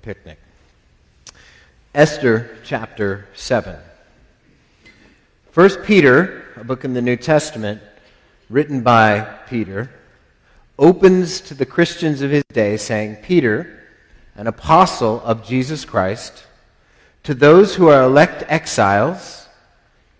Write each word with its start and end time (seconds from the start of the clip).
the 0.00 0.14
picnic. 0.14 0.38
Esther 1.94 2.58
chapter 2.64 3.26
7. 3.34 3.76
First 5.50 5.82
Peter, 5.82 6.44
a 6.56 6.64
book 6.64 6.84
in 6.84 6.94
the 6.94 7.02
New 7.02 7.16
Testament 7.16 7.82
written 8.48 8.82
by 8.82 9.20
Peter, 9.48 9.90
opens 10.78 11.40
to 11.40 11.54
the 11.54 11.66
Christians 11.66 12.22
of 12.22 12.30
his 12.30 12.44
day 12.52 12.76
saying, 12.76 13.16
Peter, 13.16 13.84
an 14.36 14.46
apostle 14.46 15.20
of 15.22 15.44
Jesus 15.44 15.84
Christ, 15.84 16.44
to 17.24 17.34
those 17.34 17.74
who 17.74 17.88
are 17.88 18.02
elect 18.02 18.44
exiles 18.48 19.48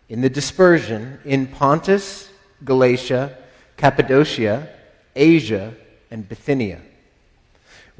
in 0.08 0.20
the 0.20 0.30
dispersion 0.30 1.18
in 1.24 1.46
Pontus, 1.46 2.28
Galatia, 2.64 3.36
Cappadocia, 3.76 4.68
Asia, 5.14 5.74
and 6.10 6.28
Bithynia. 6.28 6.80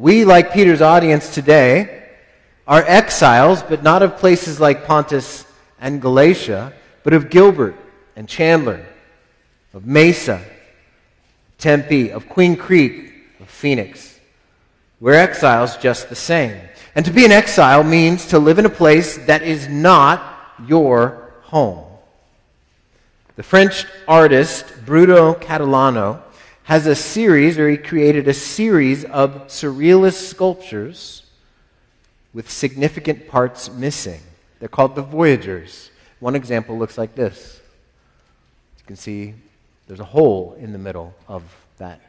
We, 0.01 0.25
like 0.25 0.55
Peter's 0.55 0.80
audience 0.80 1.35
today, 1.35 2.07
are 2.67 2.82
exiles, 2.87 3.63
but 3.63 3.82
not 3.82 4.03
of 4.03 4.17
places 4.17 4.58
like 4.58 4.86
Pontus 4.86 5.45
and 5.79 6.00
Galatia, 6.00 6.72
but 7.04 7.13
of 7.13 7.29
Gilbert 7.29 7.75
and 8.17 8.27
Chandler, 8.27 8.82
of 9.75 9.85
Mesa, 9.85 10.43
Tempe, 11.58 12.13
of 12.13 12.31
Queen 12.31 12.57
Creek, 12.57 13.13
of 13.41 13.50
Phoenix. 13.50 14.18
We're 15.00 15.13
exiles 15.13 15.77
just 15.77 16.08
the 16.08 16.17
same. 16.17 16.57
And 16.94 17.05
to 17.05 17.11
be 17.11 17.27
an 17.27 17.32
exile 17.32 17.85
means 17.85 18.25
to 18.29 18.39
live 18.39 18.58
in 18.58 18.64
a 18.64 18.71
place 18.71 19.19
that 19.27 19.43
is 19.43 19.69
not 19.69 20.55
your 20.67 21.35
home. 21.43 21.85
The 23.36 23.43
French 23.43 23.85
artist 24.08 24.64
Bruno 24.86 25.35
Catalano 25.35 26.22
has 26.70 26.86
a 26.86 26.94
series, 26.94 27.58
or 27.58 27.68
he 27.68 27.76
created 27.76 28.29
a 28.29 28.32
series 28.32 29.04
of 29.06 29.48
surrealist 29.48 30.29
sculptures 30.29 31.24
with 32.33 32.48
significant 32.48 33.27
parts 33.27 33.69
missing. 33.72 34.20
They're 34.60 34.69
called 34.69 34.94
the 34.94 35.02
Voyagers. 35.02 35.90
One 36.20 36.36
example 36.36 36.78
looks 36.78 36.96
like 36.96 37.16
this. 37.16 37.60
You 38.78 38.84
can 38.86 38.94
see 38.94 39.34
there's 39.88 39.98
a 39.98 40.04
hole 40.04 40.56
in 40.60 40.70
the 40.70 40.78
middle 40.78 41.12
of 41.27 41.42
that 41.78 42.00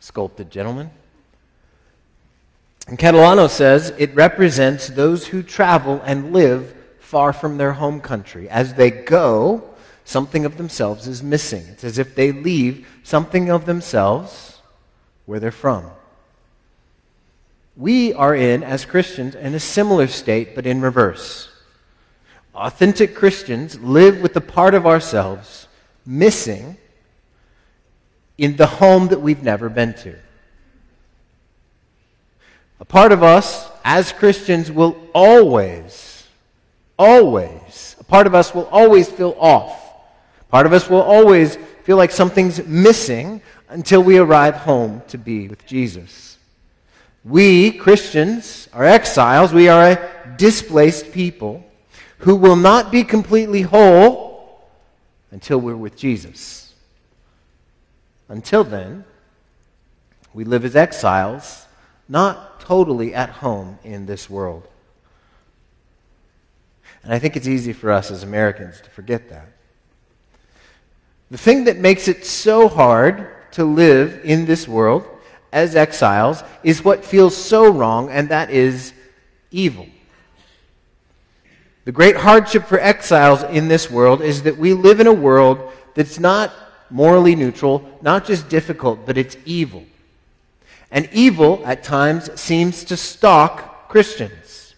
sculpted 0.00 0.50
gentleman. 0.50 0.90
And 2.88 2.98
Catalano 2.98 3.48
says 3.48 3.94
it 3.96 4.12
represents 4.16 4.88
those 4.88 5.28
who 5.28 5.40
travel 5.40 6.02
and 6.04 6.32
live 6.32 6.74
far 6.98 7.32
from 7.32 7.58
their 7.58 7.74
home 7.74 8.00
country. 8.00 8.48
As 8.48 8.74
they 8.74 8.90
go, 8.90 9.73
something 10.04 10.44
of 10.44 10.56
themselves 10.56 11.06
is 11.06 11.22
missing. 11.22 11.64
It's 11.70 11.84
as 11.84 11.98
if 11.98 12.14
they 12.14 12.32
leave 12.32 12.86
something 13.02 13.50
of 13.50 13.66
themselves 13.66 14.60
where 15.26 15.40
they're 15.40 15.50
from. 15.50 15.90
We 17.76 18.12
are 18.12 18.34
in, 18.34 18.62
as 18.62 18.84
Christians, 18.84 19.34
in 19.34 19.54
a 19.54 19.60
similar 19.60 20.06
state, 20.06 20.54
but 20.54 20.66
in 20.66 20.80
reverse. 20.80 21.48
Authentic 22.54 23.16
Christians 23.16 23.80
live 23.80 24.20
with 24.20 24.32
the 24.32 24.40
part 24.40 24.74
of 24.74 24.86
ourselves 24.86 25.66
missing 26.06 26.76
in 28.38 28.56
the 28.56 28.66
home 28.66 29.08
that 29.08 29.20
we've 29.20 29.42
never 29.42 29.68
been 29.68 29.94
to. 29.94 30.14
A 32.78 32.84
part 32.84 33.12
of 33.12 33.22
us, 33.22 33.68
as 33.84 34.12
Christians, 34.12 34.70
will 34.70 34.96
always, 35.14 36.26
always, 36.98 37.96
a 37.98 38.04
part 38.04 38.26
of 38.26 38.34
us 38.34 38.54
will 38.54 38.66
always 38.66 39.08
feel 39.08 39.34
off. 39.38 39.83
Part 40.54 40.66
of 40.66 40.72
us 40.72 40.88
will 40.88 41.02
always 41.02 41.56
feel 41.82 41.96
like 41.96 42.12
something's 42.12 42.64
missing 42.64 43.42
until 43.70 44.04
we 44.04 44.18
arrive 44.18 44.54
home 44.54 45.02
to 45.08 45.18
be 45.18 45.48
with 45.48 45.66
Jesus. 45.66 46.38
We, 47.24 47.72
Christians, 47.72 48.68
are 48.72 48.84
exiles. 48.84 49.52
We 49.52 49.66
are 49.66 49.82
a 49.82 50.34
displaced 50.36 51.10
people 51.10 51.68
who 52.18 52.36
will 52.36 52.54
not 52.54 52.92
be 52.92 53.02
completely 53.02 53.62
whole 53.62 54.64
until 55.32 55.58
we're 55.58 55.74
with 55.74 55.96
Jesus. 55.96 56.72
Until 58.28 58.62
then, 58.62 59.04
we 60.34 60.44
live 60.44 60.64
as 60.64 60.76
exiles, 60.76 61.66
not 62.08 62.60
totally 62.60 63.12
at 63.12 63.30
home 63.30 63.80
in 63.82 64.06
this 64.06 64.30
world. 64.30 64.68
And 67.02 67.12
I 67.12 67.18
think 67.18 67.34
it's 67.34 67.48
easy 67.48 67.72
for 67.72 67.90
us 67.90 68.12
as 68.12 68.22
Americans 68.22 68.80
to 68.82 68.90
forget 68.90 69.28
that. 69.30 69.53
The 71.34 71.38
thing 71.38 71.64
that 71.64 71.78
makes 71.78 72.06
it 72.06 72.24
so 72.24 72.68
hard 72.68 73.26
to 73.54 73.64
live 73.64 74.20
in 74.22 74.44
this 74.44 74.68
world 74.68 75.04
as 75.52 75.74
exiles 75.74 76.44
is 76.62 76.84
what 76.84 77.04
feels 77.04 77.36
so 77.36 77.68
wrong, 77.68 78.08
and 78.08 78.28
that 78.28 78.50
is 78.50 78.92
evil. 79.50 79.88
The 81.86 81.90
great 81.90 82.14
hardship 82.14 82.66
for 82.66 82.78
exiles 82.78 83.42
in 83.42 83.66
this 83.66 83.90
world 83.90 84.22
is 84.22 84.44
that 84.44 84.56
we 84.56 84.74
live 84.74 85.00
in 85.00 85.08
a 85.08 85.12
world 85.12 85.72
that's 85.96 86.20
not 86.20 86.52
morally 86.88 87.34
neutral, 87.34 87.82
not 88.00 88.24
just 88.24 88.48
difficult, 88.48 89.04
but 89.04 89.18
it's 89.18 89.36
evil. 89.44 89.82
And 90.92 91.08
evil, 91.12 91.60
at 91.66 91.82
times, 91.82 92.30
seems 92.40 92.84
to 92.84 92.96
stalk 92.96 93.88
Christians. 93.88 94.76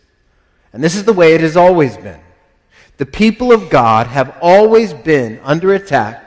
And 0.73 0.83
this 0.83 0.97
is 0.97 1.05
the 1.05 1.13
way 1.13 1.35
it 1.35 1.43
has 1.43 1.59
always 1.59 1.99
been. 1.99 2.21
The 2.97 3.05
people 3.05 3.53
of 3.53 3.69
God 3.69 4.07
have 4.07 4.39
always 4.41 4.95
been 4.95 5.39
under 5.45 5.75
attack 5.75 6.26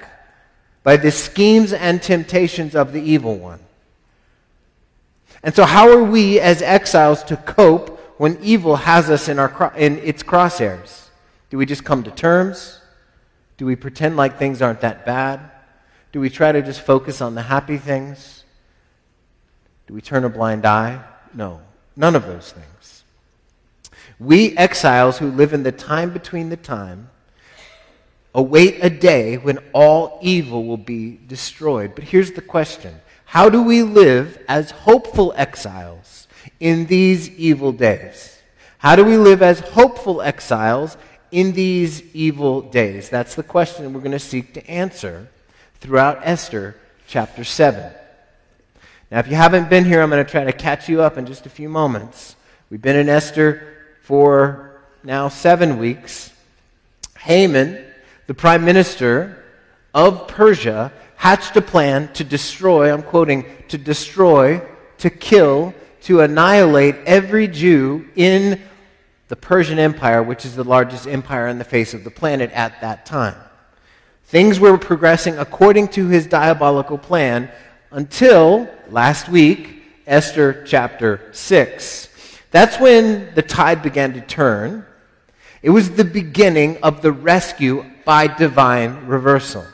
by 0.84 0.98
the 0.98 1.12
schemes 1.12 1.74
and 1.74 2.02
temptations 2.02 2.76
of 2.76 2.94
the 2.94 3.02
evil 3.02 3.38
one. 3.38 3.60
And 5.44 5.56
so, 5.56 5.64
how 5.66 5.90
are 5.90 6.04
we 6.04 6.40
as 6.40 6.62
exiles 6.62 7.24
to 7.24 7.38
cope 7.38 8.00
when 8.20 8.38
evil 8.42 8.76
has 8.76 9.10
us 9.10 9.30
in, 9.30 9.40
our, 9.40 9.74
in 9.78 10.00
its 10.00 10.24
crosshairs? 10.24 11.08
Do 11.50 11.58
we 11.58 11.66
just 11.66 11.84
come 11.84 12.04
to 12.04 12.12
terms? 12.12 12.80
Do 13.58 13.66
we 13.66 13.76
pretend 13.76 14.18
like 14.18 14.38
things 14.38 14.62
aren't 14.62 14.82
that 14.82 15.06
bad? 15.06 15.40
Do 16.12 16.20
we 16.20 16.30
try 16.30 16.52
to 16.52 16.62
just 16.62 16.82
focus 16.82 17.22
on 17.22 17.36
the 17.36 17.42
happy 17.42 17.78
things? 17.78 18.44
Do 19.88 19.94
we 19.94 20.02
turn 20.02 20.26
a 20.26 20.30
blind 20.30 20.66
eye? 20.66 21.04
No, 21.34 21.62
none 21.96 22.16
of 22.16 22.26
those 22.26 22.52
things. 22.52 23.04
We 24.20 24.58
exiles 24.58 25.18
who 25.18 25.32
live 25.32 25.54
in 25.54 25.64
the 25.64 25.72
time 25.72 26.12
between 26.12 26.50
the 26.50 26.58
time 26.58 27.10
await 28.34 28.84
a 28.84 28.90
day 28.90 29.38
when 29.38 29.58
all 29.74 30.20
evil 30.22 30.66
will 30.66 30.78
be 30.78 31.20
destroyed. 31.28 31.96
But 31.96 32.06
here's 32.06 32.32
the 32.32 32.42
question 32.42 33.00
How 33.26 33.50
do 33.50 33.62
we 33.64 33.84
live 33.84 34.44
as 34.48 34.72
hopeful 34.72 35.34
exiles? 35.36 36.20
in 36.60 36.86
these 36.86 37.30
evil 37.30 37.72
days? 37.72 38.42
How 38.78 38.96
do 38.96 39.04
we 39.04 39.18
live 39.18 39.42
as 39.42 39.60
hopeful 39.60 40.22
exiles 40.22 40.98
in 41.32 41.52
these 41.54 42.04
evil 42.16 42.62
days? 42.62 43.10
That's 43.10 43.36
the 43.36 43.44
question 43.44 43.94
we're 43.94 44.00
going 44.00 44.12
to 44.12 44.20
seek 44.20 44.54
to 44.54 44.70
answer 44.70 45.30
throughout 45.80 46.22
Esther 46.24 46.76
chapter 47.08 47.44
7. 47.44 47.92
Now, 49.12 49.20
if 49.20 49.28
you 49.28 49.36
haven't 49.36 49.70
been 49.70 49.86
here, 49.86 50.02
I'm 50.02 50.10
going 50.10 50.24
to 50.24 50.30
try 50.30 50.44
to 50.44 50.54
catch 50.54 50.88
you 50.88 51.02
up 51.02 51.18
in 51.18 51.26
just 51.26 51.46
a 51.46 51.50
few 51.50 51.68
moments. 51.68 52.36
We've 52.70 52.82
been 52.82 52.96
in 52.96 53.10
Esther 53.10 53.78
for 54.04 54.82
now 55.04 55.30
seven 55.30 55.80
weeks. 55.80 56.32
Haman, 57.18 57.86
the 58.30 58.36
prime 58.36 58.64
minister 58.64 59.44
of 59.92 60.28
Persia, 60.28 60.94
hatched 61.16 61.58
a 61.58 61.62
plan 61.64 62.14
to 62.14 62.24
destroy, 62.24 62.94
I'm 62.94 63.02
quoting, 63.02 63.44
to 63.70 63.78
destroy, 63.80 64.62
to 65.00 65.10
kill, 65.10 65.74
to 66.04 66.22
annihilate 66.22 66.96
every 67.08 67.48
Jew 67.48 68.08
in 68.16 68.62
the 69.30 69.36
Persian 69.36 69.80
Empire, 69.80 70.22
which 70.22 70.46
is 70.46 70.56
the 70.56 70.64
largest 70.64 71.08
empire 71.08 71.48
on 71.48 71.58
the 71.58 71.64
face 71.64 71.96
of 71.96 72.04
the 72.04 72.12
planet 72.12 72.52
at 72.52 72.80
that 72.82 73.04
time. 73.04 73.34
Things 74.26 74.60
were 74.60 74.78
progressing 74.78 75.40
according 75.40 75.88
to 75.88 76.08
his 76.08 76.28
diabolical 76.28 77.00
plan 77.00 77.50
until 77.90 78.70
last 78.90 79.28
week, 79.28 79.82
Esther 80.06 80.64
chapter 80.68 81.32
6. 81.32 82.10
That's 82.52 82.80
when 82.80 83.34
the 83.34 83.42
tide 83.42 83.82
began 83.82 84.14
to 84.14 84.22
turn. 84.22 84.86
It 85.64 85.72
was 85.72 85.90
the 85.90 86.06
beginning 86.06 86.78
of 86.84 87.02
the 87.02 87.12
rescue 87.12 87.86
by 88.06 88.28
divine 88.28 89.06
reversal. 89.06 89.66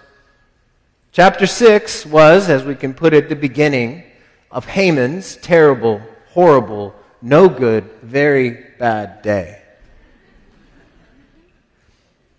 Chapter 1.11 1.47
6 1.47 2.05
was, 2.05 2.49
as 2.49 2.63
we 2.63 2.75
can 2.75 2.93
put 2.93 3.13
it, 3.13 3.29
the 3.29 3.35
beginning 3.35 4.03
of 4.51 4.65
Haman's 4.65 5.37
terrible 5.37 6.01
horrible, 6.35 6.93
no 7.21 7.47
good, 7.47 7.89
very 8.03 8.65
bad 8.77 9.21
day. 9.21 9.61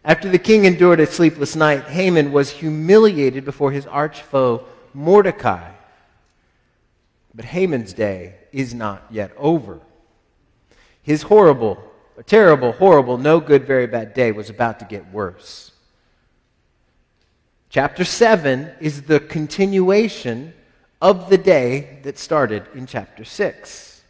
After 0.04 0.28
the 0.28 0.38
king 0.38 0.66
endured 0.66 1.00
a 1.00 1.06
sleepless 1.06 1.56
night, 1.56 1.84
Haman 1.84 2.30
was 2.30 2.50
humiliated 2.50 3.46
before 3.46 3.72
his 3.72 3.86
arch 3.86 4.20
foe, 4.20 4.64
Mordecai. 4.92 5.72
But 7.34 7.46
Haman's 7.46 7.94
day 7.94 8.34
is 8.52 8.74
not 8.74 9.02
yet 9.10 9.32
over. 9.38 9.80
His 11.02 11.22
horrible, 11.22 11.82
terrible, 12.26 12.72
horrible, 12.72 13.16
no 13.16 13.40
good, 13.40 13.66
very 13.66 13.86
bad 13.86 14.12
day 14.12 14.30
was 14.30 14.50
about 14.50 14.78
to 14.80 14.84
get 14.84 15.10
worse. 15.10 15.72
Chapter 17.76 18.04
7 18.04 18.70
is 18.80 19.02
the 19.02 19.20
continuation 19.20 20.54
of 21.02 21.28
the 21.28 21.36
day 21.36 21.98
that 22.04 22.18
started 22.18 22.62
in 22.74 22.86
chapter 22.86 23.22
6. 23.22 24.02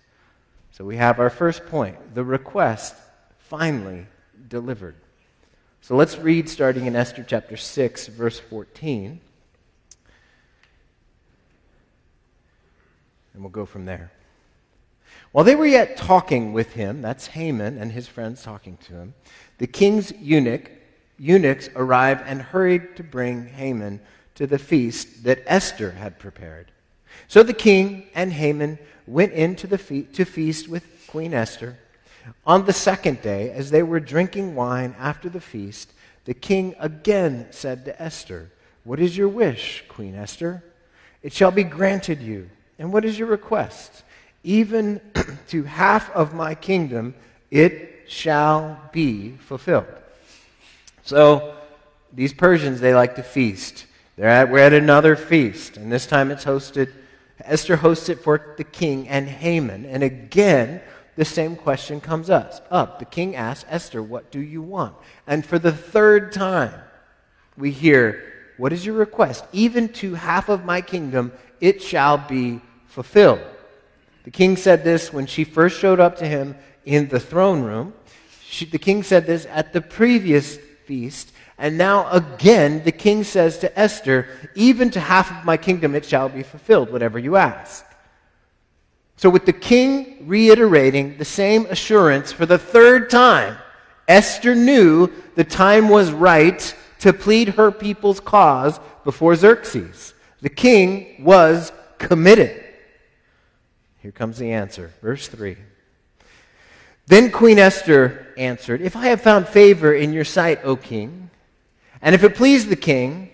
So 0.70 0.84
we 0.84 0.98
have 0.98 1.18
our 1.18 1.30
first 1.30 1.66
point 1.66 2.14
the 2.14 2.22
request 2.22 2.94
finally 3.38 4.06
delivered. 4.46 4.94
So 5.80 5.96
let's 5.96 6.16
read 6.16 6.48
starting 6.48 6.86
in 6.86 6.94
Esther 6.94 7.24
chapter 7.26 7.56
6, 7.56 8.06
verse 8.06 8.38
14. 8.38 9.18
And 13.34 13.42
we'll 13.42 13.50
go 13.50 13.66
from 13.66 13.84
there. 13.84 14.12
While 15.32 15.44
they 15.44 15.56
were 15.56 15.66
yet 15.66 15.96
talking 15.96 16.52
with 16.52 16.74
him, 16.74 17.02
that's 17.02 17.26
Haman 17.26 17.78
and 17.78 17.90
his 17.90 18.06
friends 18.06 18.44
talking 18.44 18.76
to 18.86 18.92
him, 18.92 19.14
the 19.58 19.66
king's 19.66 20.12
eunuch, 20.12 20.70
eunuchs 21.18 21.68
arrived 21.74 22.22
and 22.26 22.40
hurried 22.40 22.96
to 22.96 23.02
bring 23.02 23.46
Haman 23.46 24.00
to 24.34 24.46
the 24.46 24.58
feast 24.58 25.24
that 25.24 25.42
Esther 25.46 25.92
had 25.92 26.18
prepared. 26.18 26.70
So 27.28 27.42
the 27.42 27.54
king 27.54 28.06
and 28.14 28.32
Haman 28.32 28.78
went 29.06 29.32
in 29.32 29.56
to, 29.56 29.66
the 29.66 29.78
fe- 29.78 30.02
to 30.02 30.24
feast 30.24 30.68
with 30.68 30.84
Queen 31.06 31.32
Esther. 31.32 31.78
On 32.44 32.66
the 32.66 32.72
second 32.72 33.22
day, 33.22 33.50
as 33.50 33.70
they 33.70 33.82
were 33.82 34.00
drinking 34.00 34.54
wine 34.54 34.94
after 34.98 35.28
the 35.28 35.40
feast, 35.40 35.92
the 36.24 36.34
king 36.34 36.74
again 36.78 37.46
said 37.50 37.84
to 37.84 38.02
Esther, 38.02 38.50
What 38.84 39.00
is 39.00 39.16
your 39.16 39.28
wish, 39.28 39.84
Queen 39.88 40.14
Esther? 40.14 40.62
It 41.22 41.32
shall 41.32 41.50
be 41.50 41.64
granted 41.64 42.20
you. 42.20 42.50
And 42.78 42.92
what 42.92 43.04
is 43.04 43.18
your 43.18 43.28
request? 43.28 44.02
Even 44.44 45.00
to 45.48 45.62
half 45.64 46.10
of 46.10 46.34
my 46.34 46.54
kingdom 46.54 47.14
it 47.50 48.04
shall 48.08 48.80
be 48.92 49.32
fulfilled. 49.32 49.86
So, 51.06 51.54
these 52.12 52.32
Persians, 52.32 52.80
they 52.80 52.92
like 52.92 53.14
to 53.14 53.22
feast. 53.22 53.86
They're 54.16 54.28
at, 54.28 54.50
we're 54.50 54.58
at 54.58 54.72
another 54.72 55.14
feast, 55.14 55.76
and 55.76 55.92
this 55.92 56.04
time 56.04 56.32
it's 56.32 56.44
hosted, 56.44 56.92
Esther 57.44 57.76
hosts 57.76 58.08
it 58.08 58.18
for 58.18 58.54
the 58.56 58.64
king 58.64 59.06
and 59.08 59.28
Haman. 59.28 59.86
And 59.86 60.02
again, 60.02 60.80
the 61.14 61.24
same 61.24 61.54
question 61.54 62.00
comes 62.00 62.28
up. 62.28 62.98
The 62.98 63.04
king 63.04 63.36
asks 63.36 63.64
Esther, 63.68 64.02
What 64.02 64.32
do 64.32 64.40
you 64.40 64.60
want? 64.62 64.96
And 65.28 65.46
for 65.46 65.60
the 65.60 65.70
third 65.70 66.32
time, 66.32 66.74
we 67.56 67.70
hear, 67.70 68.24
What 68.56 68.72
is 68.72 68.84
your 68.84 68.96
request? 68.96 69.44
Even 69.52 69.90
to 69.90 70.14
half 70.14 70.48
of 70.48 70.64
my 70.64 70.80
kingdom, 70.80 71.30
it 71.60 71.80
shall 71.80 72.18
be 72.18 72.60
fulfilled. 72.88 73.46
The 74.24 74.32
king 74.32 74.56
said 74.56 74.82
this 74.82 75.12
when 75.12 75.26
she 75.26 75.44
first 75.44 75.78
showed 75.78 76.00
up 76.00 76.16
to 76.16 76.26
him 76.26 76.56
in 76.84 77.06
the 77.06 77.20
throne 77.20 77.62
room. 77.62 77.94
She, 78.42 78.64
the 78.64 78.78
king 78.78 79.04
said 79.04 79.24
this 79.24 79.46
at 79.46 79.72
the 79.72 79.80
previous 79.80 80.58
feast. 80.86 81.32
And 81.58 81.76
now 81.76 82.10
again, 82.10 82.84
the 82.84 82.92
king 82.92 83.24
says 83.24 83.58
to 83.58 83.78
Esther, 83.78 84.28
Even 84.54 84.90
to 84.90 85.00
half 85.00 85.30
of 85.30 85.44
my 85.44 85.56
kingdom 85.56 85.94
it 85.94 86.04
shall 86.04 86.28
be 86.28 86.42
fulfilled, 86.42 86.90
whatever 86.90 87.18
you 87.18 87.36
ask. 87.36 87.84
So, 89.16 89.30
with 89.30 89.46
the 89.46 89.52
king 89.52 90.26
reiterating 90.26 91.16
the 91.16 91.24
same 91.24 91.66
assurance 91.66 92.32
for 92.32 92.44
the 92.44 92.58
third 92.58 93.08
time, 93.08 93.56
Esther 94.06 94.54
knew 94.54 95.10
the 95.34 95.44
time 95.44 95.88
was 95.88 96.12
right 96.12 96.74
to 97.00 97.12
plead 97.12 97.50
her 97.50 97.70
people's 97.70 98.20
cause 98.20 98.78
before 99.04 99.34
Xerxes. 99.34 100.14
The 100.42 100.48
king 100.50 101.24
was 101.24 101.72
committed. 101.98 102.62
Here 103.98 104.12
comes 104.12 104.38
the 104.38 104.52
answer. 104.52 104.92
Verse 105.00 105.28
3. 105.28 105.56
Then 107.06 107.30
Queen 107.30 107.58
Esther 107.58 108.26
answered, 108.36 108.80
If 108.82 108.96
I 108.96 109.06
have 109.06 109.20
found 109.20 109.46
favor 109.46 109.94
in 109.94 110.12
your 110.12 110.24
sight, 110.24 110.60
O 110.64 110.74
king, 110.74 111.30
and 112.02 112.14
if 112.14 112.24
it 112.24 112.34
please 112.34 112.66
the 112.66 112.76
king, 112.76 113.30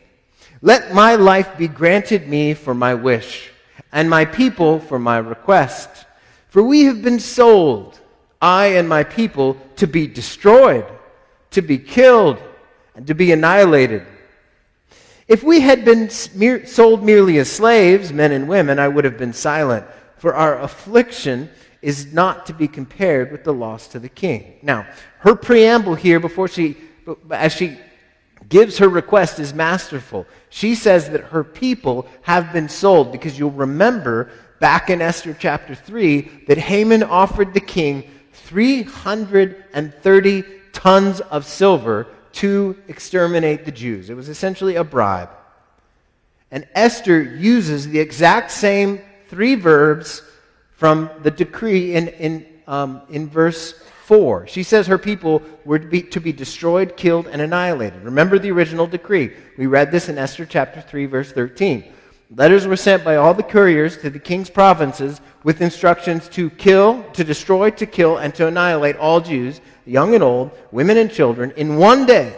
let 0.60 0.94
my 0.94 1.14
life 1.14 1.56
be 1.56 1.68
granted 1.68 2.28
me 2.28 2.54
for 2.54 2.74
my 2.74 2.94
wish, 2.94 3.50
and 3.90 4.08
my 4.08 4.24
people 4.24 4.78
for 4.78 4.98
my 4.98 5.18
request. 5.18 5.88
For 6.48 6.62
we 6.62 6.84
have 6.84 7.02
been 7.02 7.18
sold, 7.18 7.98
I 8.40 8.66
and 8.66 8.88
my 8.88 9.04
people, 9.04 9.56
to 9.76 9.86
be 9.86 10.06
destroyed, 10.06 10.86
to 11.52 11.62
be 11.62 11.78
killed, 11.78 12.38
and 12.94 13.06
to 13.06 13.14
be 13.14 13.32
annihilated. 13.32 14.06
If 15.26 15.42
we 15.42 15.60
had 15.60 15.84
been 15.84 16.10
sold 16.10 17.02
merely 17.02 17.38
as 17.38 17.50
slaves, 17.50 18.12
men 18.12 18.32
and 18.32 18.46
women, 18.48 18.78
I 18.78 18.88
would 18.88 19.04
have 19.04 19.16
been 19.16 19.32
silent, 19.32 19.86
for 20.18 20.34
our 20.34 20.60
affliction 20.60 21.48
is 21.82 22.12
not 22.12 22.46
to 22.46 22.54
be 22.54 22.68
compared 22.68 23.32
with 23.32 23.42
the 23.44 23.52
loss 23.52 23.88
to 23.88 23.98
the 23.98 24.08
king. 24.08 24.54
Now, 24.62 24.86
her 25.18 25.34
preamble 25.34 25.96
here 25.96 26.20
before 26.20 26.48
she, 26.48 26.78
as 27.30 27.52
she 27.52 27.76
gives 28.48 28.78
her 28.78 28.88
request, 28.88 29.38
is 29.40 29.52
masterful. 29.52 30.26
She 30.48 30.76
says 30.76 31.10
that 31.10 31.24
her 31.24 31.44
people 31.44 32.06
have 32.22 32.50
been 32.52 32.68
sold 32.68 33.12
because 33.12 33.38
you'll 33.38 33.50
remember 33.50 34.30
back 34.60 34.90
in 34.90 35.02
Esther 35.02 35.36
chapter 35.38 35.74
3 35.74 36.44
that 36.46 36.56
Haman 36.56 37.02
offered 37.02 37.52
the 37.52 37.60
king 37.60 38.08
330 38.32 40.44
tons 40.72 41.20
of 41.20 41.44
silver 41.44 42.06
to 42.32 42.76
exterminate 42.88 43.64
the 43.64 43.72
Jews. 43.72 44.08
It 44.08 44.14
was 44.14 44.28
essentially 44.28 44.76
a 44.76 44.84
bribe. 44.84 45.30
And 46.50 46.66
Esther 46.74 47.22
uses 47.22 47.88
the 47.88 47.98
exact 47.98 48.50
same 48.50 49.00
three 49.28 49.54
verbs 49.54 50.22
from 50.82 51.08
the 51.22 51.30
decree 51.30 51.94
in, 51.94 52.08
in, 52.08 52.44
um, 52.66 53.02
in 53.08 53.28
verse 53.28 53.84
4. 54.06 54.48
She 54.48 54.64
says 54.64 54.88
her 54.88 54.98
people 54.98 55.40
were 55.64 55.78
to 55.78 55.86
be, 55.86 56.02
to 56.02 56.20
be 56.20 56.32
destroyed, 56.32 56.96
killed, 56.96 57.28
and 57.28 57.40
annihilated. 57.40 58.02
Remember 58.02 58.36
the 58.36 58.50
original 58.50 58.88
decree. 58.88 59.32
We 59.56 59.66
read 59.66 59.92
this 59.92 60.08
in 60.08 60.18
Esther 60.18 60.44
chapter 60.44 60.80
3, 60.80 61.06
verse 61.06 61.30
13. 61.30 61.84
Letters 62.34 62.66
were 62.66 62.74
sent 62.74 63.04
by 63.04 63.14
all 63.14 63.32
the 63.32 63.44
couriers 63.44 63.96
to 63.98 64.10
the 64.10 64.18
king's 64.18 64.50
provinces 64.50 65.20
with 65.44 65.62
instructions 65.62 66.28
to 66.30 66.50
kill, 66.50 67.04
to 67.12 67.22
destroy, 67.22 67.70
to 67.70 67.86
kill, 67.86 68.16
and 68.16 68.34
to 68.34 68.48
annihilate 68.48 68.96
all 68.96 69.20
Jews, 69.20 69.60
young 69.86 70.16
and 70.16 70.24
old, 70.24 70.50
women 70.72 70.96
and 70.96 71.12
children, 71.12 71.52
in 71.52 71.76
one 71.76 72.06
day. 72.06 72.36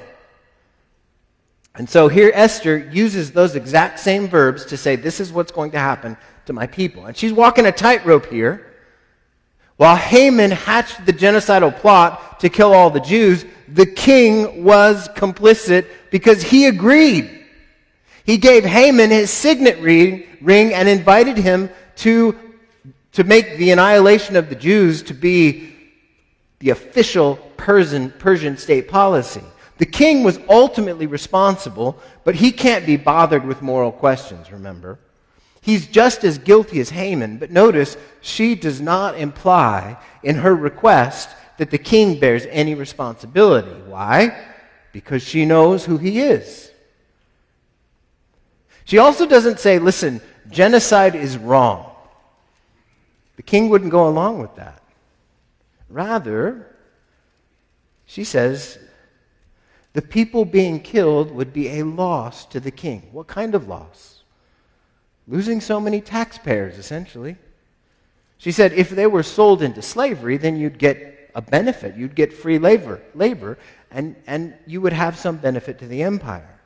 And 1.77 1.89
so 1.89 2.09
here 2.09 2.31
Esther 2.35 2.77
uses 2.93 3.33
those 3.33 3.57
exact 3.57 4.01
same 4.01 4.29
verbs 4.29 4.67
to 4.67 4.77
say, 4.77 4.97
This 4.97 5.19
is 5.19 5.33
what's 5.33 5.51
going 5.51 5.71
to 5.71 5.79
happen 5.79 6.19
to 6.47 6.53
my 6.53 6.67
people. 6.67 7.07
And 7.07 7.17
she's 7.17 7.33
walking 7.33 7.67
a 7.67 7.73
tightrope 7.73 8.27
here. 8.27 8.71
While 9.77 9.97
Haman 9.97 10.53
hatched 10.53 11.05
the 11.05 11.13
genocidal 11.13 11.77
plot 11.77 12.41
to 12.41 12.49
kill 12.49 12.73
all 12.73 12.91
the 12.91 13.01
Jews, 13.01 13.45
the 13.69 13.87
king 13.87 14.63
was 14.63 15.09
complicit 15.09 15.87
because 16.11 16.43
he 16.43 16.67
agreed. 16.67 17.45
He 18.25 18.39
gave 18.39 18.65
Haman 18.65 19.11
his 19.11 19.31
signet 19.31 19.81
ring 19.81 20.75
and 20.75 20.89
invited 20.89 21.37
him 21.37 21.71
to, 21.97 22.39
to 23.13 23.25
make 23.25 23.57
the 23.57 23.71
annihilation 23.71 24.37
of 24.37 24.49
the 24.49 24.55
Jews 24.55 25.03
to 25.05 25.15
be 25.15 25.75
the 26.61 26.71
official 26.71 27.37
Persian, 27.57 28.11
Persian 28.11 28.57
state 28.57 28.89
policy. 28.89 29.43
The 29.79 29.87
king 29.87 30.23
was 30.23 30.39
ultimately 30.49 31.07
responsible, 31.07 31.99
but 32.23 32.37
he 32.37 32.53
can't 32.53 32.87
be 32.87 32.97
bothered 32.97 33.45
with 33.45 33.61
moral 33.61 33.91
questions, 33.91 34.53
remember? 34.53 34.99
He's 35.65 35.87
just 35.87 36.25
as 36.25 36.37
guilty 36.37 36.79
as 36.81 36.91
Haman, 36.91 37.39
but 37.39 37.51
notice 37.51 37.97
she 38.21 38.55
does 38.55 38.83
not 38.83 39.19
imply 39.19 39.97
in 40.23 40.35
her 40.35 40.55
request 40.55 41.31
that 41.57 41.71
the 41.71 41.79
king 41.79 42.21
bears 42.21 42.47
any 42.51 42.75
responsibility. 42.75 43.73
Why? 43.87 44.45
Because 44.93 45.23
she 45.23 45.47
knows 45.47 45.87
who 45.87 45.97
he 45.97 46.21
is. 46.21 46.71
She 48.85 48.99
also 48.99 49.27
doesn't 49.27 49.59
say, 49.59 49.79
listen, 49.79 50.21
genocide 50.51 51.15
is 51.15 51.39
wrong. 51.39 51.91
The 53.37 53.43
king 53.43 53.71
wouldn't 53.71 53.91
go 53.91 54.07
along 54.07 54.41
with 54.41 54.55
that. 54.57 54.83
Rather, 55.89 56.77
she 58.05 58.23
says, 58.23 58.79
the 59.95 60.03
people 60.03 60.45
being 60.45 60.79
killed 60.79 61.31
would 61.31 61.55
be 61.55 61.79
a 61.79 61.85
loss 61.85 62.45
to 62.47 62.61
the 62.61 62.71
king. 62.71 63.09
What 63.13 63.29
kind 63.29 63.55
of 63.55 63.67
loss? 63.67 64.24
Losing 65.27 65.61
so 65.61 65.81
many 65.81 66.01
taxpayers, 66.01 66.79
essentially. 66.79 67.37
She 68.39 68.53
said 68.53 68.73
if 68.73 68.91
they 68.91 69.07
were 69.07 69.23
sold 69.23 69.63
into 69.63 69.83
slavery, 69.83 70.37
then 70.37 70.57
you'd 70.57 70.79
get 70.79 71.31
a 71.35 71.43
benefit. 71.43 71.97
You'd 71.97 72.15
get 72.15 72.33
free 72.33 72.59
labor, 72.59 73.01
labor 73.15 73.59
and, 73.95 74.17
and 74.27 74.55
you 74.67 74.81
would 74.81 74.93
have 74.93 75.17
some 75.17 75.37
benefit 75.37 75.79
to 75.79 75.87
the 75.87 76.03
empire. 76.03 76.61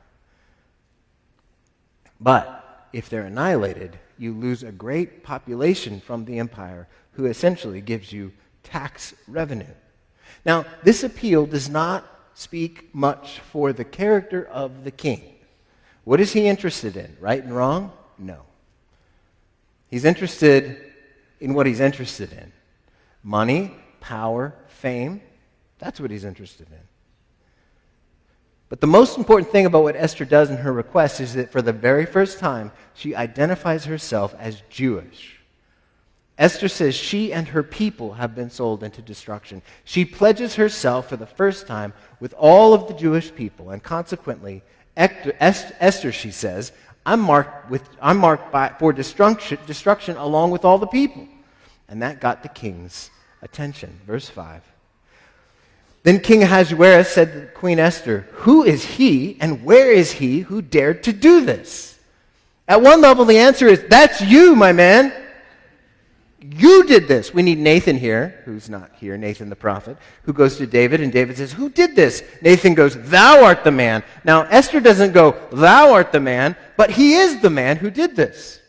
But 2.19 2.87
if 2.91 3.07
they're 3.07 3.25
annihilated, 3.25 3.97
you 4.17 4.33
lose 4.33 4.63
a 4.63 4.71
great 4.71 5.23
population 5.23 6.01
from 6.01 6.25
the 6.25 6.39
empire 6.39 6.87
who 7.11 7.27
essentially 7.27 7.81
gives 7.81 8.11
you 8.11 8.33
tax 8.63 9.13
revenue. 9.27 9.75
Now, 10.43 10.65
this 10.83 11.03
appeal 11.03 11.45
does 11.45 11.69
not 11.69 12.03
speak 12.33 12.93
much 12.95 13.39
for 13.39 13.71
the 13.73 13.85
character 13.85 14.45
of 14.45 14.83
the 14.83 14.91
king. 14.91 15.35
What 16.05 16.19
is 16.19 16.33
he 16.33 16.47
interested 16.47 16.97
in? 16.97 17.15
Right 17.19 17.43
and 17.43 17.55
wrong? 17.55 17.91
No. 18.17 18.41
He's 19.89 20.05
interested 20.05 20.77
in 21.39 21.53
what 21.53 21.65
he's 21.65 21.79
interested 21.79 22.31
in 22.31 22.51
money, 23.23 23.75
power, 23.99 24.53
fame. 24.67 25.21
That's 25.79 25.99
what 25.99 26.11
he's 26.11 26.23
interested 26.23 26.67
in. 26.69 26.79
But 28.69 28.81
the 28.81 28.87
most 28.87 29.17
important 29.17 29.51
thing 29.51 29.65
about 29.65 29.83
what 29.83 29.95
Esther 29.95 30.25
does 30.25 30.51
in 30.51 30.57
her 30.57 30.71
request 30.71 31.19
is 31.19 31.33
that 31.33 31.51
for 31.51 31.61
the 31.61 31.73
very 31.73 32.05
first 32.05 32.37
time, 32.39 32.71
she 32.93 33.15
identifies 33.15 33.85
herself 33.85 34.35
as 34.37 34.61
Jewish. 34.69 35.39
Esther 36.37 36.69
says 36.69 36.95
she 36.95 37.33
and 37.33 37.47
her 37.49 37.63
people 37.63 38.13
have 38.13 38.35
been 38.35 38.49
sold 38.49 38.83
into 38.83 39.01
destruction. 39.01 39.61
She 39.83 40.05
pledges 40.05 40.55
herself 40.55 41.09
for 41.09 41.17
the 41.17 41.25
first 41.25 41.67
time 41.67 41.93
with 42.19 42.33
all 42.37 42.73
of 42.73 42.87
the 42.87 42.93
Jewish 42.93 43.33
people, 43.33 43.71
and 43.71 43.81
consequently, 43.83 44.61
Esther, 44.95 46.11
she 46.11 46.31
says, 46.31 46.71
I'm 47.09 47.21
marked, 47.21 47.71
with, 47.71 47.89
I'm 47.99 48.17
marked 48.17 48.51
by, 48.51 48.69
for 48.77 48.93
destruction, 48.93 49.57
destruction 49.65 50.15
along 50.15 50.51
with 50.51 50.63
all 50.63 50.77
the 50.77 50.85
people. 50.85 51.27
And 51.87 52.03
that 52.03 52.21
got 52.21 52.43
the 52.43 52.49
king's 52.49 53.09
attention. 53.41 53.99
Verse 54.05 54.29
5. 54.29 54.61
Then 56.03 56.19
King 56.19 56.43
Ahasuerus 56.43 57.09
said 57.09 57.33
to 57.33 57.59
Queen 57.59 57.79
Esther, 57.79 58.27
Who 58.43 58.63
is 58.63 58.85
he 58.85 59.37
and 59.41 59.65
where 59.65 59.91
is 59.91 60.11
he 60.11 60.41
who 60.41 60.61
dared 60.61 61.01
to 61.03 61.11
do 61.11 61.43
this? 61.43 61.99
At 62.67 62.83
one 62.83 63.01
level, 63.01 63.25
the 63.25 63.39
answer 63.39 63.65
is, 63.65 63.83
That's 63.89 64.21
you, 64.21 64.55
my 64.55 64.71
man. 64.71 65.11
You 66.41 66.85
did 66.85 67.07
this. 67.07 67.33
We 67.33 67.41
need 67.41 67.57
Nathan 67.57 67.97
here, 67.97 68.41
who's 68.45 68.69
not 68.69 68.91
here, 68.95 69.17
Nathan 69.17 69.49
the 69.49 69.55
prophet, 69.57 69.97
who 70.23 70.31
goes 70.31 70.57
to 70.57 70.65
David, 70.65 71.01
and 71.01 71.11
David 71.11 71.37
says, 71.37 71.51
Who 71.51 71.69
did 71.69 71.95
this? 71.95 72.23
Nathan 72.41 72.75
goes, 72.75 72.95
Thou 73.09 73.43
art 73.43 73.65
the 73.65 73.71
man. 73.71 74.03
Now, 74.23 74.43
Esther 74.43 74.79
doesn't 74.79 75.11
go, 75.11 75.37
Thou 75.51 75.91
art 75.91 76.13
the 76.13 76.21
man, 76.21 76.55
but 76.77 76.91
he 76.91 77.15
is 77.15 77.41
the 77.41 77.49
man 77.49 77.77
who 77.77 77.89
did 77.89 78.15
this. 78.15 78.61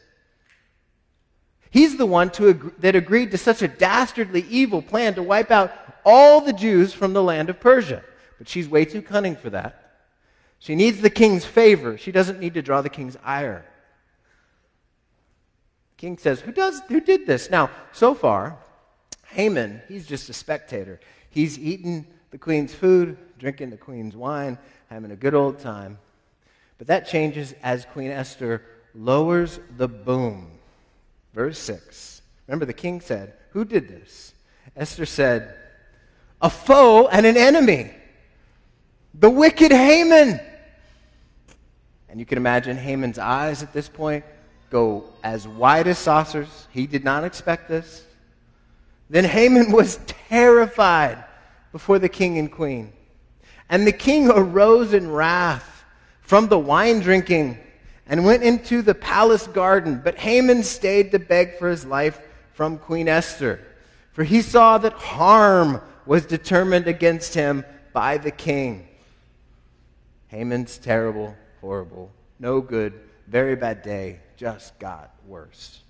He's 1.71 1.97
the 1.97 2.07
one 2.07 2.31
to, 2.31 2.73
that 2.81 2.97
agreed 2.97 3.31
to 3.31 3.39
such 3.39 3.63
a 3.63 3.69
dastardly 3.69 4.45
evil 4.49 4.83
plan 4.83 5.15
to 5.15 5.23
wipe 5.23 5.53
out 5.53 5.73
all 6.05 6.41
the 6.41 6.53
Jews 6.53 6.93
from 6.93 7.13
the 7.13 7.23
land 7.23 7.49
of 7.49 7.61
Persia. 7.61 8.03
But 8.39 8.49
she's 8.49 8.69
way 8.69 8.85
too 8.85 9.03
cunning 9.03 9.37
for 9.37 9.51
that. 9.51 9.77
She 10.59 10.75
needs 10.75 11.01
the 11.01 11.11
king's 11.11 11.45
favor. 11.45 11.97
She 11.97 12.11
doesn't 12.11 12.41
need 12.41 12.55
to 12.55 12.63
draw 12.63 12.83
the 12.83 12.89
king's 12.89 13.17
ire. 13.23 13.65
King 16.01 16.17
says, 16.17 16.41
Who 16.41 16.51
does 16.51 16.81
who 16.89 16.99
did 16.99 17.27
this? 17.27 17.51
Now, 17.51 17.69
so 17.93 18.15
far, 18.15 18.57
Haman, 19.27 19.83
he's 19.87 20.07
just 20.07 20.31
a 20.31 20.33
spectator. 20.33 20.99
He's 21.29 21.59
eating 21.59 22.07
the 22.31 22.39
queen's 22.39 22.75
food, 22.75 23.19
drinking 23.39 23.69
the 23.69 23.77
queen's 23.77 24.17
wine, 24.17 24.57
having 24.89 25.11
a 25.11 25.17
good 25.17 25.35
old 25.35 25.59
time. 25.59 25.99
But 26.79 26.87
that 26.87 27.07
changes 27.07 27.55
as 27.63 27.85
Queen 27.85 28.11
Esther 28.11 28.63
lowers 28.95 29.61
the 29.77 29.89
boom. 29.89 30.53
Verse 31.35 31.59
6. 31.59 32.23
Remember, 32.47 32.65
the 32.65 32.73
king 32.73 33.03
said, 33.03 33.35
Who 33.51 33.67
did 33.67 33.87
this? 33.87 34.33
Esther 34.75 35.05
said, 35.05 35.55
A 36.41 36.49
foe 36.49 37.09
and 37.09 37.27
an 37.27 37.37
enemy. 37.37 37.91
The 39.13 39.29
wicked 39.29 39.71
Haman. 39.71 40.41
And 42.09 42.19
you 42.19 42.25
can 42.25 42.39
imagine 42.39 42.79
Haman's 42.79 43.19
eyes 43.19 43.63
at 43.63 43.75
this 43.75 43.87
point 43.87 44.25
go 44.71 45.05
as 45.23 45.47
wide 45.47 45.89
as 45.89 45.99
saucers. 45.99 46.69
He 46.71 46.87
did 46.87 47.05
not 47.05 47.25
expect 47.25 47.69
this. 47.69 48.05
Then 49.11 49.25
Haman 49.25 49.73
was 49.73 49.99
terrified 50.07 51.25
before 51.73 51.99
the 51.99 52.09
king 52.09 52.39
and 52.39 52.51
queen. 52.51 52.93
And 53.69 53.87
the 53.87 53.93
king 53.93 54.31
arose 54.31 54.95
in 54.95 55.11
wrath 55.11 55.85
from 56.23 56.49
the 56.49 56.59
wine 56.59 57.01
drinking 57.01 57.59
and 58.07 58.25
went 58.25 58.43
into 58.43 58.83
the 58.83 58.95
palace 58.95 59.47
garden. 59.47 60.01
But 60.03 60.17
Haman 60.19 60.63
stayed 60.63 61.13
to 61.13 61.19
beg 61.19 61.59
for 61.59 61.69
his 61.69 61.85
life 61.85 62.21
from 62.55 62.79
Queen 62.79 63.09
Esther, 63.09 63.61
for 64.13 64.25
he 64.25 64.43
saw 64.43 64.79
that 64.79 64.93
harm 64.93 65.81
was 66.05 66.27
determined 66.27 66.89
against 66.89 67.35
him 67.35 67.65
by 67.93 68.19
the 68.19 68.31
king. 68.31 68.87
Haman's 70.29 70.77
terrible, 70.77 71.35
horrible, 71.61 72.11
no 72.39 72.61
good, 72.61 72.93
very 73.29 73.55
bad 73.57 73.83
day 73.83 74.21
just 74.41 74.79
got 74.79 75.15
worse. 75.27 75.83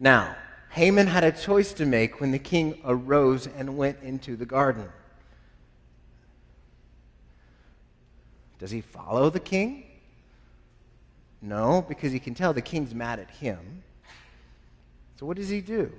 Now, 0.00 0.34
Haman 0.70 1.06
had 1.06 1.22
a 1.22 1.30
choice 1.30 1.74
to 1.74 1.84
make 1.84 2.18
when 2.18 2.30
the 2.30 2.38
king 2.38 2.80
arose 2.82 3.46
and 3.46 3.76
went 3.76 3.98
into 4.02 4.36
the 4.36 4.46
garden. 4.46 4.88
Does 8.58 8.70
he 8.70 8.80
follow 8.80 9.28
the 9.28 9.38
king? 9.38 9.84
No, 11.42 11.84
because 11.86 12.10
he 12.10 12.18
can 12.18 12.34
tell 12.34 12.54
the 12.54 12.62
king's 12.62 12.94
mad 12.94 13.20
at 13.20 13.30
him. 13.32 13.82
So, 15.20 15.26
what 15.26 15.36
does 15.36 15.50
he 15.50 15.60
do? 15.60 15.92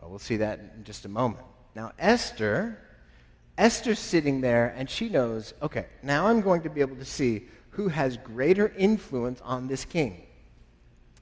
Well, 0.00 0.10
we'll 0.10 0.18
see 0.18 0.38
that 0.38 0.58
in 0.76 0.82
just 0.82 1.04
a 1.04 1.08
moment. 1.08 1.44
Now, 1.76 1.92
Esther, 1.96 2.76
Esther's 3.56 4.00
sitting 4.00 4.40
there 4.40 4.74
and 4.76 4.90
she 4.90 5.08
knows, 5.08 5.54
okay, 5.62 5.86
now 6.02 6.26
I'm 6.26 6.40
going 6.40 6.62
to 6.62 6.70
be 6.70 6.80
able 6.80 6.96
to 6.96 7.04
see 7.04 7.46
who 7.72 7.88
has 7.88 8.16
greater 8.16 8.72
influence 8.76 9.40
on 9.42 9.68
this 9.68 9.84
king? 9.84 10.22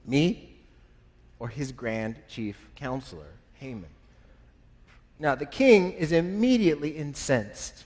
Me 0.05 0.49
or 1.39 1.47
his 1.47 1.71
grand 1.71 2.15
chief 2.27 2.69
counselor, 2.75 3.33
Haman? 3.55 3.89
Now, 5.19 5.35
the 5.35 5.45
king 5.45 5.93
is 5.93 6.11
immediately 6.11 6.91
incensed. 6.91 7.85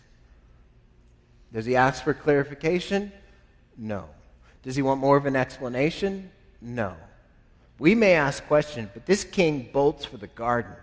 Does 1.54 1.66
he 1.66 1.76
ask 1.76 2.04
for 2.04 2.14
clarification? 2.14 3.12
No. 3.78 4.06
Does 4.64 4.76
he 4.76 4.82
want 4.82 5.00
more 5.00 5.18
of 5.18 5.26
an 5.26 5.36
explanation? 5.36 6.32
No. 6.62 6.96
We 7.78 7.94
may 7.94 8.14
ask 8.14 8.46
questions, 8.48 8.90
but 8.94 9.06
this 9.06 9.24
king 9.24 9.70
bolts 9.72 10.06
for 10.06 10.18
the 10.18 10.28
garden. 10.28 10.74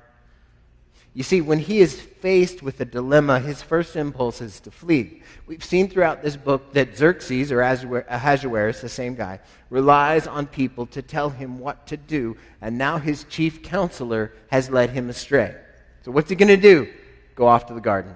You 1.15 1.23
see, 1.23 1.43
when 1.43 1.59
he 1.59 1.81
is 1.81 2.01
faced 2.01 2.63
with 2.63 2.81
a 2.81 2.87
dilemma, 2.87 3.39
his 3.39 3.61
first 3.61 3.97
impulse 3.97 4.41
is 4.41 4.61
to 4.61 4.71
flee. 4.71 5.23
We've 5.47 5.63
seen 5.63 5.89
throughout 5.89 6.23
this 6.23 6.37
book 6.37 6.73
that 6.73 6.97
Xerxes, 6.97 7.53
or 7.53 7.61
Ahasuerus, 7.61 8.81
the 8.81 8.89
same 8.89 9.15
guy, 9.15 9.41
relies 9.69 10.27
on 10.27 10.47
people 10.47 10.87
to 10.87 11.03
tell 11.03 11.29
him 11.29 11.59
what 11.59 11.87
to 11.89 11.99
do, 11.99 12.39
and 12.63 12.79
now 12.79 12.97
his 12.97 13.25
chief 13.25 13.63
counselor 13.63 14.33
has 14.51 14.71
led 14.71 14.91
him 14.91 15.11
astray. 15.11 15.55
So, 16.03 16.11
what's 16.11 16.31
he 16.31 16.37
going 16.37 16.49
to 16.49 16.57
do? 16.57 16.91
Go 17.35 17.47
off 17.47 17.67
to 17.67 17.75
the 17.75 17.81
garden. 17.81 18.15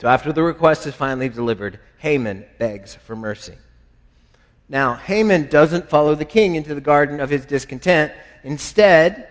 So, 0.00 0.06
after 0.06 0.32
the 0.32 0.44
request 0.44 0.86
is 0.86 0.94
finally 0.94 1.28
delivered, 1.28 1.80
Haman 1.98 2.44
begs 2.58 2.94
for 2.94 3.16
mercy. 3.16 3.56
Now, 4.68 4.94
Haman 4.94 5.48
doesn't 5.48 5.90
follow 5.90 6.14
the 6.14 6.24
king 6.24 6.54
into 6.54 6.74
the 6.74 6.80
garden 6.80 7.18
of 7.18 7.30
his 7.30 7.44
discontent. 7.46 8.12
Instead, 8.44 9.28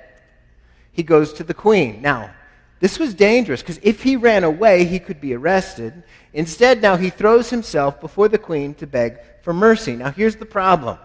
he 0.92 1.04
goes 1.04 1.34
to 1.34 1.44
the 1.44 1.54
queen. 1.54 2.02
Now, 2.02 2.32
this 2.80 2.98
was 2.98 3.14
dangerous 3.14 3.62
because 3.62 3.80
if 3.84 4.02
he 4.02 4.16
ran 4.16 4.44
away, 4.44 4.86
he 4.86 5.00
could 5.00 5.22
be 5.22 5.36
arrested. 5.36 6.04
Instead, 6.34 6.82
now 6.82 6.98
he 6.98 7.10
throws 7.10 7.50
himself 7.50 8.02
before 8.02 8.28
the 8.28 8.38
queen 8.38 8.74
to 8.76 8.88
beg 8.88 9.20
for 9.44 9.54
mercy. 9.54 9.96
Now, 9.96 10.12
here's 10.12 10.36
the 10.36 10.46
problem 10.46 10.98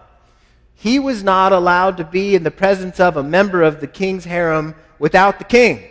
he 0.73 0.99
was 0.99 1.23
not 1.23 1.53
allowed 1.53 1.97
to 1.97 2.03
be 2.03 2.35
in 2.35 2.43
the 2.43 2.51
presence 2.51 2.99
of 2.99 3.17
a 3.17 3.23
member 3.23 3.63
of 3.63 3.81
the 3.81 3.87
king's 3.87 4.25
harem 4.25 4.75
without 4.99 5.39
the 5.39 5.45
king. 5.45 5.83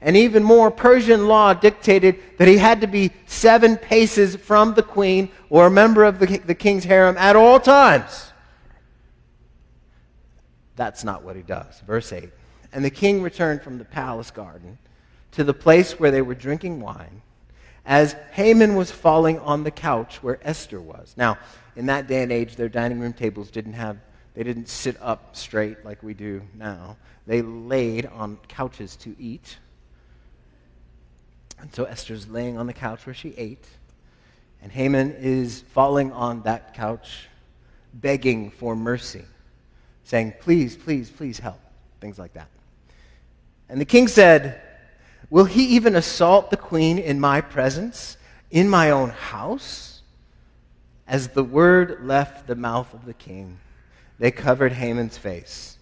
And 0.00 0.16
even 0.16 0.42
more, 0.42 0.70
Persian 0.70 1.28
law 1.28 1.54
dictated 1.54 2.20
that 2.38 2.48
he 2.48 2.58
had 2.58 2.80
to 2.82 2.86
be 2.86 3.12
seven 3.26 3.76
paces 3.76 4.36
from 4.36 4.74
the 4.74 4.82
queen 4.82 5.30
or 5.48 5.66
a 5.66 5.70
member 5.70 6.04
of 6.04 6.18
the, 6.18 6.38
the 6.38 6.54
king's 6.54 6.84
harem 6.84 7.16
at 7.16 7.36
all 7.36 7.58
times. 7.58 8.32
That's 10.76 11.04
not 11.04 11.22
what 11.22 11.36
he 11.36 11.42
does. 11.42 11.80
Verse 11.86 12.12
8. 12.12 12.30
And 12.74 12.84
the 12.84 12.90
king 12.90 13.22
returned 13.22 13.62
from 13.62 13.78
the 13.78 13.84
palace 13.84 14.32
garden 14.32 14.78
to 15.30 15.44
the 15.44 15.54
place 15.54 15.98
where 15.98 16.10
they 16.10 16.22
were 16.22 16.34
drinking 16.34 16.80
wine 16.80 17.22
as 17.86 18.16
Haman 18.32 18.74
was 18.74 18.90
falling 18.90 19.38
on 19.38 19.62
the 19.62 19.70
couch 19.70 20.22
where 20.22 20.40
Esther 20.42 20.80
was. 20.80 21.14
Now, 21.16 21.38
in 21.76 21.86
that 21.86 22.08
day 22.08 22.22
and 22.22 22.32
age, 22.32 22.56
their 22.56 22.68
dining 22.68 22.98
room 22.98 23.12
tables 23.12 23.50
didn't 23.50 23.74
have, 23.74 23.98
they 24.34 24.42
didn't 24.42 24.68
sit 24.68 24.96
up 25.00 25.36
straight 25.36 25.84
like 25.84 26.02
we 26.02 26.14
do 26.14 26.42
now. 26.54 26.96
They 27.26 27.42
laid 27.42 28.06
on 28.06 28.38
couches 28.48 28.96
to 28.96 29.14
eat. 29.20 29.58
And 31.60 31.72
so 31.72 31.84
Esther's 31.84 32.28
laying 32.28 32.58
on 32.58 32.66
the 32.66 32.72
couch 32.72 33.06
where 33.06 33.14
she 33.14 33.34
ate. 33.36 33.66
And 34.62 34.72
Haman 34.72 35.12
is 35.12 35.60
falling 35.60 36.10
on 36.10 36.42
that 36.42 36.74
couch, 36.74 37.28
begging 37.92 38.50
for 38.50 38.74
mercy, 38.74 39.24
saying, 40.04 40.34
Please, 40.40 40.74
please, 40.74 41.10
please 41.10 41.38
help. 41.38 41.60
Things 42.00 42.18
like 42.18 42.32
that. 42.32 42.48
And 43.68 43.80
the 43.80 43.84
king 43.84 44.08
said, 44.08 44.60
Will 45.30 45.46
he 45.46 45.64
even 45.68 45.96
assault 45.96 46.50
the 46.50 46.56
queen 46.56 46.98
in 46.98 47.18
my 47.18 47.40
presence, 47.40 48.16
in 48.50 48.68
my 48.68 48.90
own 48.90 49.10
house? 49.10 50.02
As 51.06 51.28
the 51.28 51.44
word 51.44 52.04
left 52.04 52.46
the 52.46 52.54
mouth 52.54 52.92
of 52.94 53.04
the 53.04 53.14
king, 53.14 53.58
they 54.18 54.30
covered 54.30 54.72
Haman's 54.72 55.18
face. 55.18 55.76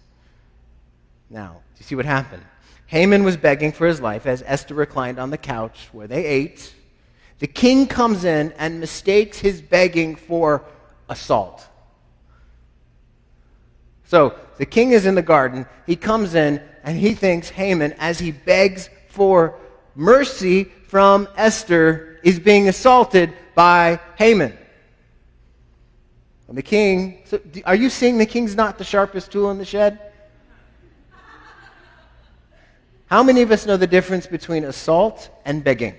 Now, 1.29 1.61
do 1.75 1.79
you 1.79 1.85
see 1.85 1.95
what 1.95 2.05
happened? 2.05 2.43
Haman 2.87 3.23
was 3.23 3.37
begging 3.37 3.71
for 3.71 3.87
his 3.87 4.01
life 4.01 4.25
as 4.25 4.43
Esther 4.45 4.75
reclined 4.75 5.19
on 5.19 5.29
the 5.29 5.37
couch 5.37 5.89
where 5.91 6.07
they 6.07 6.25
ate. 6.25 6.73
The 7.39 7.47
king 7.47 7.87
comes 7.87 8.23
in 8.23 8.53
and 8.53 8.79
mistakes 8.79 9.39
his 9.39 9.61
begging 9.61 10.15
for 10.15 10.63
assault. 11.09 11.67
So 14.13 14.35
the 14.57 14.65
king 14.67 14.91
is 14.91 15.07
in 15.07 15.15
the 15.15 15.23
garden. 15.23 15.65
He 15.87 15.95
comes 15.95 16.35
in 16.35 16.61
and 16.83 16.95
he 16.95 17.15
thinks 17.15 17.49
Haman, 17.49 17.93
as 17.93 18.19
he 18.19 18.29
begs 18.29 18.87
for 19.07 19.55
mercy 19.95 20.65
from 20.87 21.27
Esther, 21.35 22.19
is 22.21 22.39
being 22.39 22.69
assaulted 22.69 23.33
by 23.55 23.99
Haman. 24.19 24.55
And 26.47 26.55
the 26.55 26.61
king, 26.61 27.23
so 27.25 27.39
are 27.65 27.73
you 27.73 27.89
seeing 27.89 28.19
the 28.19 28.27
king's 28.27 28.55
not 28.55 28.77
the 28.77 28.83
sharpest 28.83 29.31
tool 29.31 29.49
in 29.49 29.57
the 29.57 29.65
shed? 29.65 29.97
How 33.07 33.23
many 33.23 33.41
of 33.41 33.49
us 33.49 33.65
know 33.65 33.77
the 33.77 33.87
difference 33.87 34.27
between 34.27 34.63
assault 34.63 35.31
and 35.43 35.63
begging? 35.63 35.95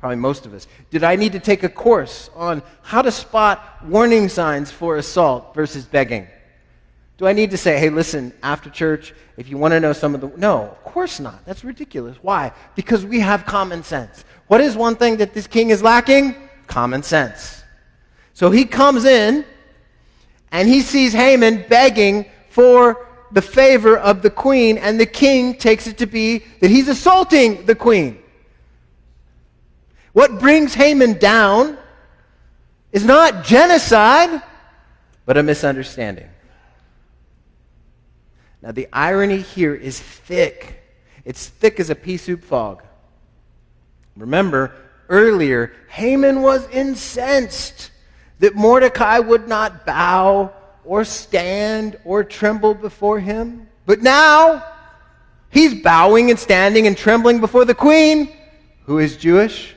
Probably 0.00 0.16
most 0.16 0.46
of 0.46 0.54
us. 0.54 0.66
Did 0.90 1.04
I 1.04 1.14
need 1.16 1.32
to 1.32 1.38
take 1.38 1.62
a 1.62 1.68
course 1.68 2.30
on 2.34 2.62
how 2.80 3.02
to 3.02 3.12
spot 3.12 3.84
warning 3.84 4.30
signs 4.30 4.70
for 4.70 4.96
assault 4.96 5.54
versus 5.54 5.84
begging? 5.84 6.26
Do 7.18 7.26
I 7.26 7.34
need 7.34 7.50
to 7.50 7.58
say, 7.58 7.78
hey, 7.78 7.90
listen, 7.90 8.32
after 8.42 8.70
church, 8.70 9.12
if 9.36 9.50
you 9.50 9.58
want 9.58 9.72
to 9.72 9.80
know 9.80 9.92
some 9.92 10.14
of 10.14 10.22
the. 10.22 10.28
No, 10.38 10.62
of 10.62 10.84
course 10.84 11.20
not. 11.20 11.44
That's 11.44 11.64
ridiculous. 11.64 12.16
Why? 12.22 12.52
Because 12.76 13.04
we 13.04 13.20
have 13.20 13.44
common 13.44 13.82
sense. 13.82 14.24
What 14.46 14.62
is 14.62 14.74
one 14.74 14.96
thing 14.96 15.18
that 15.18 15.34
this 15.34 15.46
king 15.46 15.68
is 15.68 15.82
lacking? 15.82 16.34
Common 16.66 17.02
sense. 17.02 17.62
So 18.32 18.50
he 18.50 18.64
comes 18.64 19.04
in 19.04 19.44
and 20.50 20.66
he 20.66 20.80
sees 20.80 21.12
Haman 21.12 21.66
begging 21.68 22.24
for 22.48 23.06
the 23.32 23.42
favor 23.42 23.98
of 23.98 24.22
the 24.22 24.30
queen, 24.30 24.78
and 24.78 24.98
the 24.98 25.06
king 25.06 25.54
takes 25.54 25.86
it 25.86 25.98
to 25.98 26.06
be 26.06 26.38
that 26.60 26.70
he's 26.70 26.88
assaulting 26.88 27.66
the 27.66 27.74
queen. 27.74 28.18
What 30.12 30.40
brings 30.40 30.74
Haman 30.74 31.18
down 31.18 31.78
is 32.92 33.04
not 33.04 33.44
genocide, 33.44 34.42
but 35.24 35.36
a 35.36 35.42
misunderstanding. 35.42 36.28
Now, 38.62 38.72
the 38.72 38.88
irony 38.92 39.40
here 39.40 39.74
is 39.74 39.98
thick. 40.00 40.82
It's 41.24 41.48
thick 41.48 41.80
as 41.80 41.90
a 41.90 41.94
pea 41.94 42.16
soup 42.16 42.42
fog. 42.42 42.82
Remember, 44.16 44.74
earlier, 45.08 45.72
Haman 45.88 46.42
was 46.42 46.68
incensed 46.68 47.90
that 48.40 48.54
Mordecai 48.54 49.18
would 49.18 49.48
not 49.48 49.86
bow 49.86 50.52
or 50.84 51.04
stand 51.04 51.98
or 52.04 52.24
tremble 52.24 52.74
before 52.74 53.20
him. 53.20 53.68
But 53.86 54.02
now, 54.02 54.64
he's 55.50 55.82
bowing 55.82 56.30
and 56.30 56.38
standing 56.38 56.86
and 56.86 56.96
trembling 56.96 57.40
before 57.40 57.64
the 57.64 57.74
queen, 57.74 58.30
who 58.84 58.98
is 58.98 59.16
Jewish. 59.16 59.74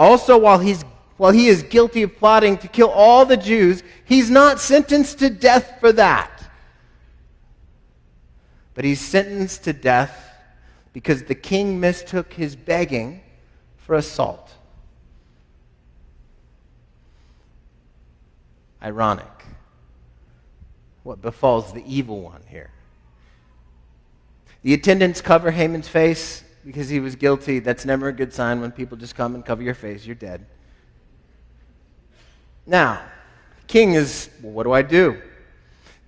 Also, 0.00 0.38
while 0.38 0.58
he's 0.58 0.82
while 1.18 1.30
he 1.30 1.48
is 1.48 1.62
guilty 1.62 2.02
of 2.02 2.16
plotting 2.16 2.56
to 2.56 2.68
kill 2.68 2.88
all 2.88 3.26
the 3.26 3.36
Jews, 3.36 3.82
he's 4.06 4.30
not 4.30 4.58
sentenced 4.58 5.18
to 5.18 5.28
death 5.28 5.74
for 5.78 5.92
that. 5.92 6.30
But 8.72 8.86
he's 8.86 9.02
sentenced 9.02 9.64
to 9.64 9.74
death 9.74 10.32
because 10.94 11.24
the 11.24 11.34
king 11.34 11.78
mistook 11.78 12.32
his 12.32 12.56
begging 12.56 13.20
for 13.76 13.94
assault. 13.94 14.50
Ironic. 18.82 19.26
What 21.02 21.20
befalls 21.20 21.74
the 21.74 21.84
evil 21.86 22.22
one 22.22 22.40
here? 22.48 22.70
The 24.62 24.72
attendants 24.72 25.20
cover 25.20 25.50
Haman's 25.50 25.88
face 25.88 26.42
because 26.64 26.88
he 26.88 27.00
was 27.00 27.16
guilty. 27.16 27.58
That's 27.58 27.84
never 27.84 28.08
a 28.08 28.12
good 28.12 28.32
sign 28.32 28.60
when 28.60 28.72
people 28.72 28.96
just 28.96 29.14
come 29.14 29.34
and 29.34 29.44
cover 29.44 29.62
your 29.62 29.74
face. 29.74 30.06
You're 30.06 30.14
dead. 30.14 30.46
Now, 32.66 33.02
king 33.66 33.94
is, 33.94 34.30
well, 34.42 34.52
what 34.52 34.64
do 34.64 34.72
I 34.72 34.82
do? 34.82 35.20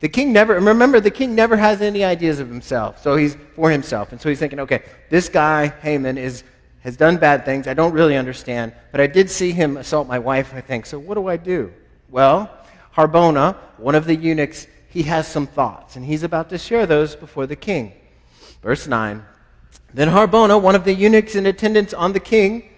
The 0.00 0.08
king 0.08 0.32
never, 0.32 0.58
remember, 0.58 0.98
the 0.98 1.10
king 1.10 1.34
never 1.34 1.56
has 1.56 1.80
any 1.80 2.04
ideas 2.04 2.40
of 2.40 2.48
himself. 2.48 3.00
So 3.00 3.16
he's 3.16 3.36
for 3.54 3.70
himself. 3.70 4.10
And 4.10 4.20
so 4.20 4.28
he's 4.28 4.40
thinking, 4.40 4.58
okay, 4.60 4.82
this 5.10 5.28
guy, 5.28 5.68
Haman, 5.68 6.18
is, 6.18 6.42
has 6.80 6.96
done 6.96 7.18
bad 7.18 7.44
things. 7.44 7.68
I 7.68 7.74
don't 7.74 7.92
really 7.92 8.16
understand. 8.16 8.74
But 8.90 9.00
I 9.00 9.06
did 9.06 9.30
see 9.30 9.52
him 9.52 9.76
assault 9.76 10.08
my 10.08 10.18
wife, 10.18 10.52
I 10.54 10.60
think. 10.60 10.86
So 10.86 10.98
what 10.98 11.14
do 11.14 11.28
I 11.28 11.36
do? 11.36 11.72
Well, 12.10 12.50
Harbona, 12.96 13.56
one 13.78 13.94
of 13.94 14.04
the 14.04 14.16
eunuchs, 14.16 14.66
he 14.88 15.04
has 15.04 15.28
some 15.28 15.46
thoughts. 15.46 15.94
And 15.94 16.04
he's 16.04 16.24
about 16.24 16.50
to 16.50 16.58
share 16.58 16.84
those 16.84 17.14
before 17.14 17.46
the 17.46 17.56
king. 17.56 17.92
Verse 18.60 18.88
9. 18.88 19.24
Then 19.94 20.08
Harbona, 20.08 20.60
one 20.60 20.74
of 20.74 20.84
the 20.84 20.94
eunuchs 20.94 21.34
in 21.34 21.46
attendance 21.46 21.92
on 21.92 22.12
the 22.12 22.20
king, 22.20 22.70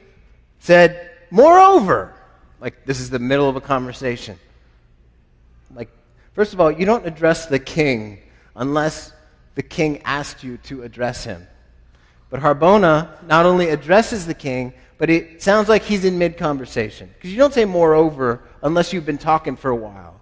said, 0.59 1.11
Moreover, 1.31 2.15
like 2.61 2.85
this 2.85 3.01
is 3.01 3.11
the 3.11 3.19
middle 3.19 3.49
of 3.49 3.57
a 3.57 3.61
conversation. 3.61 4.39
Like, 5.75 5.91
first 6.33 6.53
of 6.53 6.61
all, 6.61 6.71
you 6.71 6.87
don't 6.87 7.07
address 7.07 7.47
the 7.47 7.59
king 7.59 8.19
unless 8.57 9.13
the 9.55 9.63
king 9.63 10.03
asked 10.05 10.43
you 10.43 10.57
to 10.59 10.83
address 10.83 11.25
him. 11.25 11.47
But 12.31 12.41
Harbona 12.41 13.23
not 13.25 13.47
only 13.47 13.69
addresses 13.69 14.27
the 14.27 14.35
king, 14.35 14.73
but 14.99 15.11
it 15.11 15.43
sounds 15.43 15.69
like 15.69 15.83
he's 15.83 16.05
in 16.05 16.19
mid 16.19 16.37
conversation. 16.37 17.11
Because 17.15 17.31
you 17.31 17.37
don't 17.37 17.55
say 17.55 17.65
moreover 17.65 18.43
unless 18.63 18.93
you've 18.93 19.07
been 19.07 19.19
talking 19.19 19.57
for 19.57 19.71
a 19.71 19.77
while. 19.77 20.21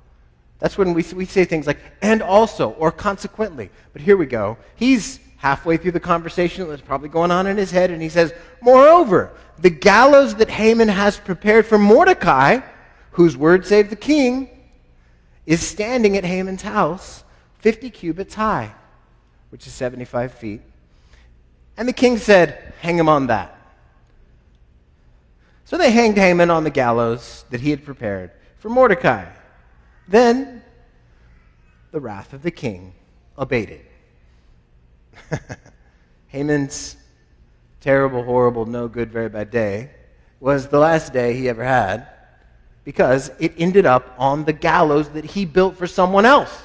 That's 0.58 0.78
when 0.78 0.94
we, 0.94 1.04
we 1.14 1.24
say 1.24 1.44
things 1.44 1.66
like, 1.66 1.78
and 2.02 2.22
also, 2.22 2.70
or 2.70 2.92
consequently. 2.92 3.70
But 3.92 4.02
here 4.02 4.16
we 4.16 4.26
go. 4.26 4.58
He's 4.76 5.18
halfway 5.42 5.76
through 5.76 5.90
the 5.90 5.98
conversation 5.98 6.68
that's 6.68 6.80
probably 6.80 7.08
going 7.08 7.32
on 7.32 7.48
in 7.48 7.56
his 7.56 7.72
head, 7.72 7.90
and 7.90 8.00
he 8.00 8.08
says, 8.08 8.32
Moreover, 8.60 9.32
the 9.58 9.70
gallows 9.70 10.36
that 10.36 10.48
Haman 10.48 10.86
has 10.86 11.18
prepared 11.18 11.66
for 11.66 11.78
Mordecai, 11.78 12.60
whose 13.10 13.36
word 13.36 13.66
saved 13.66 13.90
the 13.90 13.96
king, 13.96 14.48
is 15.44 15.60
standing 15.60 16.16
at 16.16 16.24
Haman's 16.24 16.62
house, 16.62 17.24
50 17.58 17.90
cubits 17.90 18.36
high, 18.36 18.72
which 19.50 19.66
is 19.66 19.72
75 19.72 20.32
feet. 20.32 20.60
And 21.76 21.88
the 21.88 21.92
king 21.92 22.18
said, 22.18 22.72
Hang 22.80 22.96
him 22.96 23.08
on 23.08 23.26
that. 23.26 23.58
So 25.64 25.76
they 25.76 25.90
hanged 25.90 26.18
Haman 26.18 26.52
on 26.52 26.62
the 26.62 26.70
gallows 26.70 27.44
that 27.50 27.60
he 27.60 27.70
had 27.70 27.84
prepared 27.84 28.30
for 28.58 28.68
Mordecai. 28.68 29.24
Then 30.06 30.62
the 31.90 31.98
wrath 31.98 32.32
of 32.32 32.42
the 32.42 32.52
king 32.52 32.94
abated. 33.36 33.80
Haman's 36.28 36.96
terrible, 37.80 38.22
horrible, 38.24 38.66
no 38.66 38.88
good, 38.88 39.10
very 39.10 39.28
bad 39.28 39.50
day 39.50 39.90
was 40.42 40.66
the 40.66 40.78
last 40.78 41.12
day 41.12 41.34
he 41.34 41.48
ever 41.48 41.62
had 41.62 42.08
because 42.82 43.30
it 43.38 43.54
ended 43.58 43.86
up 43.86 44.12
on 44.18 44.44
the 44.44 44.52
gallows 44.52 45.08
that 45.10 45.24
he 45.24 45.44
built 45.44 45.76
for 45.76 45.86
someone 45.86 46.26
else. 46.26 46.62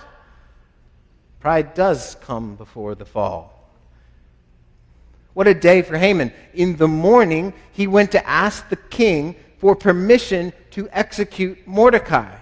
Pride 1.40 1.76
does 1.76 2.16
come 2.22 2.56
before 2.56 2.96
the 2.96 3.06
fall. 3.06 3.72
What 5.36 5.48
a 5.48 5.54
day 5.54 5.84
for 5.84 5.96
Haman. 5.96 6.34
In 6.56 6.78
the 6.78 6.88
morning, 6.88 7.54
he 7.72 7.86
went 7.86 8.12
to 8.14 8.28
ask 8.28 8.68
the 8.70 8.76
king 8.76 9.36
for 9.60 9.76
permission 9.76 10.52
to 10.72 10.90
execute 10.92 11.68
Mordecai. 11.68 12.36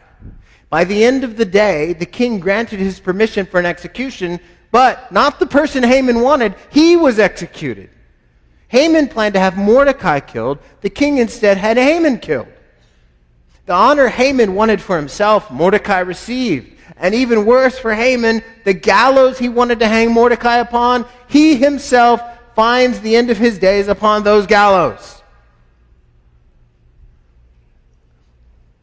By 0.69 0.85
the 0.85 1.03
end 1.03 1.25
of 1.25 1.35
the 1.35 1.43
day, 1.43 1.91
the 1.91 2.05
king 2.05 2.39
granted 2.39 2.79
his 2.79 3.01
permission 3.01 3.45
for 3.45 3.59
an 3.59 3.65
execution 3.65 4.39
but 4.75 5.09
not 5.09 5.39
the 5.39 5.45
person 5.45 5.83
Haman 5.83 6.19
wanted. 6.19 6.53
He 6.69 6.97
was 6.97 7.17
executed. 7.17 7.89
Haman 8.67 9.07
planned 9.07 9.35
to 9.35 9.39
have 9.39 9.55
Mordecai 9.55 10.19
killed. 10.19 10.59
The 10.81 10.89
king 10.89 11.17
instead 11.17 11.55
had 11.57 11.77
Haman 11.77 12.19
killed. 12.19 12.49
The 13.67 13.71
honor 13.71 14.09
Haman 14.09 14.53
wanted 14.53 14.81
for 14.81 14.97
himself, 14.97 15.49
Mordecai 15.49 15.99
received. 15.99 16.77
And 16.97 17.15
even 17.15 17.45
worse 17.45 17.79
for 17.79 17.93
Haman, 17.93 18.43
the 18.65 18.73
gallows 18.73 19.39
he 19.39 19.47
wanted 19.47 19.79
to 19.79 19.87
hang 19.87 20.11
Mordecai 20.11 20.57
upon, 20.57 21.05
he 21.29 21.55
himself 21.55 22.21
finds 22.53 22.99
the 22.99 23.15
end 23.15 23.29
of 23.29 23.37
his 23.37 23.57
days 23.57 23.87
upon 23.87 24.23
those 24.23 24.45
gallows. 24.45 25.23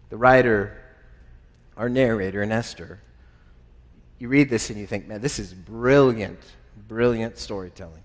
The 0.09 0.17
writer, 0.17 0.75
our 1.77 1.91
narrator 1.91 2.43
in 2.43 2.51
Esther, 2.51 2.99
you 4.23 4.29
read 4.29 4.49
this 4.49 4.71
and 4.71 4.79
you 4.79 4.87
think, 4.87 5.09
man, 5.09 5.21
this 5.21 5.41
is 5.41 5.53
brilliant, 5.53 6.39
brilliant 6.87 7.39
storytelling. 7.39 8.05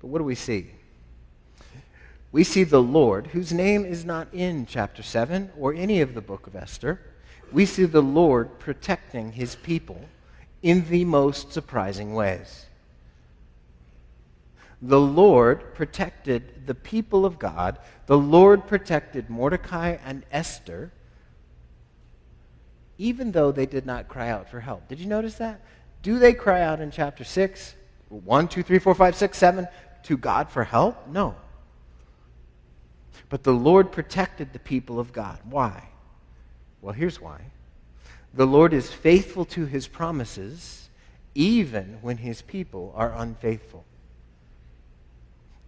But 0.00 0.06
what 0.06 0.16
do 0.16 0.24
we 0.24 0.34
see? 0.34 0.70
We 2.32 2.42
see 2.42 2.64
the 2.64 2.82
Lord, 2.82 3.26
whose 3.26 3.52
name 3.52 3.84
is 3.84 4.06
not 4.06 4.28
in 4.32 4.64
chapter 4.64 5.02
7 5.02 5.50
or 5.58 5.74
any 5.74 6.00
of 6.00 6.14
the 6.14 6.22
book 6.22 6.46
of 6.46 6.56
Esther. 6.56 7.00
We 7.52 7.66
see 7.66 7.84
the 7.84 8.00
Lord 8.00 8.58
protecting 8.58 9.32
his 9.32 9.56
people 9.56 10.00
in 10.62 10.88
the 10.88 11.04
most 11.04 11.52
surprising 11.52 12.14
ways. 12.14 12.64
The 14.80 15.00
Lord 15.00 15.74
protected 15.74 16.66
the 16.66 16.74
people 16.74 17.26
of 17.26 17.38
God. 17.38 17.76
The 18.06 18.16
Lord 18.16 18.66
protected 18.66 19.28
Mordecai 19.28 19.98
and 20.02 20.24
Esther 20.32 20.92
even 22.98 23.32
though 23.32 23.52
they 23.52 23.66
did 23.66 23.86
not 23.86 24.08
cry 24.08 24.30
out 24.30 24.48
for 24.48 24.60
help. 24.60 24.88
Did 24.88 25.00
you 25.00 25.06
notice 25.06 25.34
that? 25.34 25.60
Do 26.02 26.18
they 26.18 26.34
cry 26.34 26.62
out 26.62 26.80
in 26.80 26.90
chapter 26.90 27.24
6, 27.24 27.74
1, 28.08 28.48
2, 28.48 28.62
3, 28.62 28.78
4, 28.78 28.94
5, 28.94 29.16
6, 29.16 29.38
7, 29.38 29.68
to 30.04 30.16
God 30.16 30.50
for 30.50 30.64
help? 30.64 31.08
No. 31.08 31.34
But 33.28 33.44
the 33.44 33.52
Lord 33.52 33.92
protected 33.92 34.52
the 34.52 34.58
people 34.58 34.98
of 34.98 35.12
God. 35.12 35.38
Why? 35.44 35.88
Well, 36.80 36.92
here's 36.92 37.20
why. 37.20 37.40
The 38.34 38.46
Lord 38.46 38.72
is 38.72 38.90
faithful 38.90 39.44
to 39.46 39.66
his 39.66 39.86
promises 39.86 40.82
even 41.34 41.98
when 42.02 42.18
his 42.18 42.42
people 42.42 42.92
are 42.94 43.12
unfaithful. 43.14 43.84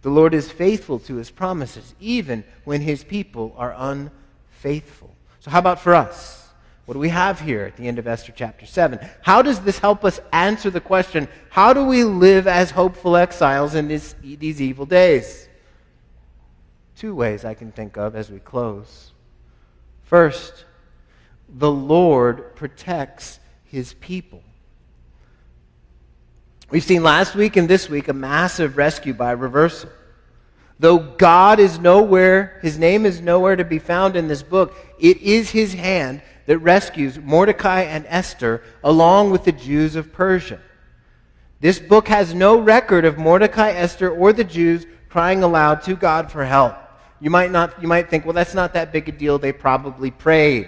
The 0.01 0.09
Lord 0.09 0.33
is 0.33 0.51
faithful 0.51 0.99
to 0.99 1.15
his 1.15 1.31
promises, 1.31 1.95
even 1.99 2.43
when 2.63 2.81
his 2.81 3.03
people 3.03 3.55
are 3.57 3.73
unfaithful. 3.75 5.15
So, 5.39 5.49
how 5.49 5.59
about 5.59 5.79
for 5.79 5.95
us? 5.95 6.44
What 6.85 6.93
do 6.93 6.99
we 6.99 7.09
have 7.09 7.39
here 7.39 7.63
at 7.63 7.77
the 7.77 7.87
end 7.87 7.97
of 7.97 8.05
Esther 8.05 8.31
chapter 8.35 8.65
7? 8.67 8.99
How 9.23 9.41
does 9.41 9.59
this 9.61 9.79
help 9.79 10.05
us 10.05 10.19
answer 10.31 10.69
the 10.69 10.81
question 10.81 11.27
how 11.49 11.73
do 11.73 11.83
we 11.85 12.03
live 12.03 12.47
as 12.47 12.71
hopeful 12.71 13.15
exiles 13.15 13.75
in 13.75 13.87
this, 13.87 14.13
these 14.21 14.61
evil 14.61 14.85
days? 14.85 15.47
Two 16.95 17.15
ways 17.15 17.43
I 17.43 17.55
can 17.55 17.71
think 17.71 17.97
of 17.97 18.15
as 18.15 18.29
we 18.29 18.39
close. 18.39 19.13
First, 20.03 20.65
the 21.49 21.71
Lord 21.71 22.55
protects 22.55 23.39
his 23.63 23.93
people. 23.95 24.43
We've 26.69 26.83
seen 26.83 27.03
last 27.03 27.35
week 27.35 27.57
and 27.57 27.67
this 27.67 27.89
week 27.89 28.07
a 28.07 28.13
massive 28.13 28.77
rescue 28.77 29.13
by 29.13 29.31
reversal. 29.31 29.89
Though 30.77 30.99
God 30.99 31.59
is 31.59 31.79
nowhere, 31.79 32.59
his 32.61 32.77
name 32.77 33.05
is 33.05 33.21
nowhere 33.21 33.55
to 33.55 33.63
be 33.63 33.79
found 33.79 34.15
in 34.15 34.27
this 34.27 34.43
book, 34.43 34.75
it 34.99 35.17
is 35.17 35.49
his 35.49 35.73
hand 35.73 36.21
that 36.45 36.59
rescues 36.59 37.17
Mordecai 37.19 37.81
and 37.81 38.05
Esther 38.07 38.61
along 38.83 39.31
with 39.31 39.43
the 39.43 39.51
Jews 39.51 39.95
of 39.95 40.13
Persia. 40.13 40.59
This 41.59 41.79
book 41.79 42.07
has 42.07 42.33
no 42.33 42.59
record 42.59 43.05
of 43.05 43.17
Mordecai, 43.17 43.71
Esther, 43.71 44.09
or 44.09 44.33
the 44.33 44.43
Jews 44.43 44.85
crying 45.09 45.43
aloud 45.43 45.81
to 45.83 45.95
God 45.95 46.31
for 46.31 46.45
help. 46.45 46.75
You 47.19 47.29
might, 47.29 47.49
not, 47.51 47.81
you 47.81 47.87
might 47.87 48.09
think, 48.09 48.25
well, 48.25 48.33
that's 48.33 48.53
not 48.53 48.73
that 48.73 48.91
big 48.91 49.09
a 49.09 49.11
deal. 49.11 49.39
They 49.39 49.53
probably 49.53 50.11
prayed. 50.11 50.67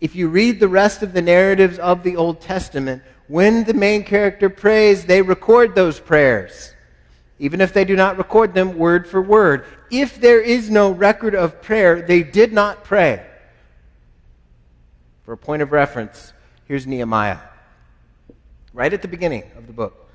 If 0.00 0.14
you 0.14 0.28
read 0.28 0.60
the 0.60 0.68
rest 0.68 1.02
of 1.02 1.12
the 1.12 1.22
narratives 1.22 1.78
of 1.78 2.02
the 2.02 2.16
Old 2.16 2.40
Testament, 2.40 3.02
when 3.28 3.64
the 3.64 3.74
main 3.74 4.04
character 4.04 4.50
prays, 4.50 5.06
they 5.06 5.22
record 5.22 5.74
those 5.74 5.98
prayers, 5.98 6.74
even 7.38 7.60
if 7.60 7.72
they 7.72 7.84
do 7.84 7.96
not 7.96 8.18
record 8.18 8.52
them 8.52 8.76
word 8.76 9.08
for 9.08 9.22
word. 9.22 9.64
If 9.90 10.20
there 10.20 10.40
is 10.40 10.68
no 10.68 10.90
record 10.90 11.34
of 11.34 11.62
prayer, 11.62 12.02
they 12.02 12.22
did 12.22 12.52
not 12.52 12.84
pray. 12.84 13.24
For 15.26 15.32
a 15.32 15.36
point 15.36 15.60
of 15.60 15.72
reference, 15.72 16.32
here's 16.66 16.86
Nehemiah. 16.86 17.38
Right 18.72 18.92
at 18.92 19.02
the 19.02 19.08
beginning 19.08 19.42
of 19.56 19.66
the 19.66 19.72
book, 19.72 20.08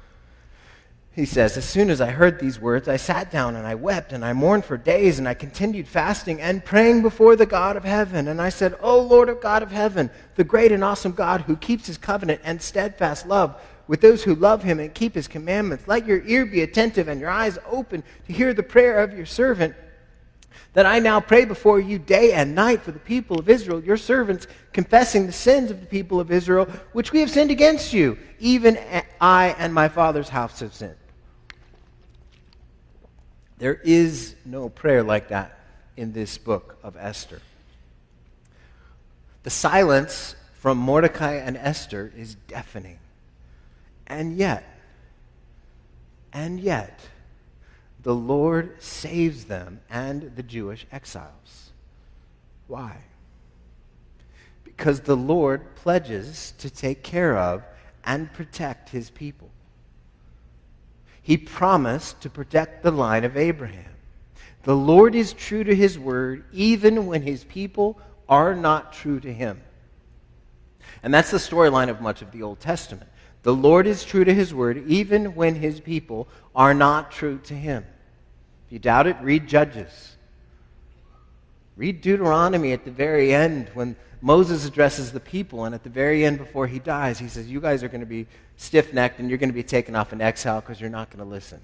he 1.12 1.26
says, 1.26 1.58
As 1.58 1.66
soon 1.66 1.90
as 1.90 2.00
I 2.00 2.12
heard 2.12 2.40
these 2.40 2.62
words, 2.62 2.88
I 2.88 2.96
sat 2.96 3.30
down 3.30 3.58
and 3.58 3.68
I 3.68 3.76
wept 3.76 4.14
and 4.14 4.24
I 4.24 4.32
mourned 4.32 4.64
for 4.64 4.78
days 4.78 5.20
and 5.20 5.28
I 5.28 5.34
continued 5.34 5.86
fasting 5.90 6.40
and 6.40 6.64
praying 6.64 7.02
before 7.02 7.36
the 7.36 7.46
God 7.46 7.76
of 7.76 7.84
heaven. 7.84 8.30
And 8.30 8.42
I 8.42 8.48
said, 8.48 8.78
O 8.80 9.02
Lord 9.02 9.28
of 9.28 9.42
God 9.42 9.64
of 9.64 9.72
heaven, 9.74 10.10
the 10.36 10.46
great 10.46 10.72
and 10.72 10.82
awesome 10.82 11.12
God 11.12 11.42
who 11.42 11.58
keeps 11.58 11.88
his 11.88 11.98
covenant 11.98 12.40
and 12.46 12.62
steadfast 12.62 13.28
love 13.28 13.62
with 13.88 14.00
those 14.00 14.24
who 14.24 14.34
love 14.34 14.64
him 14.64 14.80
and 14.80 14.94
keep 14.94 15.14
his 15.14 15.28
commandments, 15.28 15.90
let 15.90 16.08
your 16.08 16.26
ear 16.26 16.46
be 16.46 16.62
attentive 16.62 17.10
and 17.10 17.20
your 17.20 17.30
eyes 17.30 17.60
open 17.70 18.02
to 18.28 18.32
hear 18.32 18.54
the 18.54 18.64
prayer 18.64 19.00
of 19.00 19.12
your 19.12 19.26
servant 19.26 19.76
that 20.74 20.86
I 20.86 21.00
now 21.00 21.20
pray 21.20 21.46
before 21.46 21.80
you 21.80 22.00
day 22.00 22.32
and 22.34 22.56
night 22.56 22.82
for 22.82 22.92
the 22.92 23.00
people 23.00 23.40
of 23.40 23.50
Israel, 23.50 23.84
your 23.84 23.98
servants, 23.98 24.48
confessing 24.72 25.26
the 25.26 25.34
sins 25.34 25.70
of 25.70 25.82
the 25.82 25.86
people 25.86 26.20
of 26.20 26.32
Israel, 26.32 26.66
which 26.94 27.12
we 27.12 27.20
have 27.20 27.30
sinned 27.30 27.52
against 27.52 27.92
you. 27.92 28.18
Even 28.40 28.80
I 29.20 29.56
and 29.58 29.74
my 29.74 29.90
father's 29.90 30.30
house 30.30 30.62
have 30.62 30.74
sinned. 30.74 30.96
There 33.58 33.80
is 33.84 34.36
no 34.46 34.70
prayer 34.70 35.04
like 35.04 35.28
that 35.28 35.60
in 35.98 36.14
this 36.14 36.38
book 36.38 36.78
of 36.82 36.96
Esther. 36.98 37.42
The 39.44 39.50
silence 39.50 40.36
from 40.54 40.78
Mordecai 40.78 41.34
and 41.34 41.58
Esther 41.58 42.12
is 42.16 42.36
deafening. 42.48 43.00
And 44.08 44.38
yet, 44.38 44.64
and 46.34 46.60
yet, 46.60 47.00
the 48.04 48.16
Lord 48.16 48.82
saves 48.82 49.46
them 49.46 49.82
and 49.90 50.36
the 50.36 50.44
Jewish 50.44 50.86
exiles. 50.92 51.72
Why? 52.68 52.98
Because 54.64 55.02
the 55.02 55.18
Lord 55.18 55.76
pledges 55.76 56.54
to 56.58 56.70
take 56.70 57.04
care 57.04 57.38
of 57.38 57.64
and 58.04 58.34
protect 58.34 58.90
his 58.90 59.10
people. 59.10 59.50
He 61.22 61.38
promised 61.38 62.22
to 62.22 62.30
protect 62.30 62.82
the 62.82 62.92
line 62.92 63.24
of 63.24 63.38
Abraham. 63.38 63.92
The 64.64 64.76
Lord 64.76 65.14
is 65.14 65.34
true 65.34 65.64
to 65.64 65.76
his 65.76 66.00
word 66.00 66.46
even 66.52 67.06
when 67.06 67.22
his 67.22 67.44
people 67.44 68.00
are 68.28 68.56
not 68.56 68.94
true 68.94 69.20
to 69.20 69.32
him. 69.32 69.62
And 71.04 71.14
that's 71.14 71.32
the 71.32 71.38
storyline 71.38 71.90
of 71.90 72.02
much 72.02 72.22
of 72.22 72.32
the 72.32 72.44
Old 72.44 72.60
Testament. 72.60 73.10
The 73.44 73.54
Lord 73.54 73.88
is 73.88 74.04
true 74.04 74.24
to 74.24 74.34
his 74.34 74.54
word 74.54 74.84
even 74.88 75.36
when 75.36 75.56
his 75.56 75.80
people 75.80 76.28
are 76.56 76.74
not 76.74 77.12
true 77.12 77.40
to 77.46 77.54
him. 77.54 77.86
If 78.68 78.74
you 78.74 78.80
doubt 78.80 79.08
it, 79.08 79.18
read 79.22 79.48
Judges. 79.48 80.16
Read 81.76 82.02
Deuteronomy 82.02 82.74
at 82.74 82.86
the 82.86 82.92
very 82.92 83.34
end 83.34 83.70
when 83.74 83.96
Moses 84.22 84.66
addresses 84.66 85.12
the 85.12 85.20
people, 85.20 85.66
and 85.66 85.74
at 85.74 85.84
the 85.84 85.90
very 85.90 86.24
end 86.24 86.38
before 86.38 86.68
he 86.68 86.78
dies, 86.78 87.18
he 87.18 87.28
says, 87.28 87.50
You 87.50 87.60
guys 87.60 87.82
are 87.82 87.88
going 87.88 88.02
to 88.02 88.06
be 88.06 88.28
stiff 88.56 88.94
necked 88.94 89.20
and 89.20 89.30
you're 89.30 89.40
going 89.40 89.50
to 89.50 89.54
be 89.54 89.64
taken 89.64 89.96
off 89.96 90.14
in 90.14 90.22
exile 90.22 90.62
because 90.62 90.80
you're 90.80 90.92
not 90.92 91.10
going 91.10 91.24
to 91.24 91.30
listen. 91.30 91.60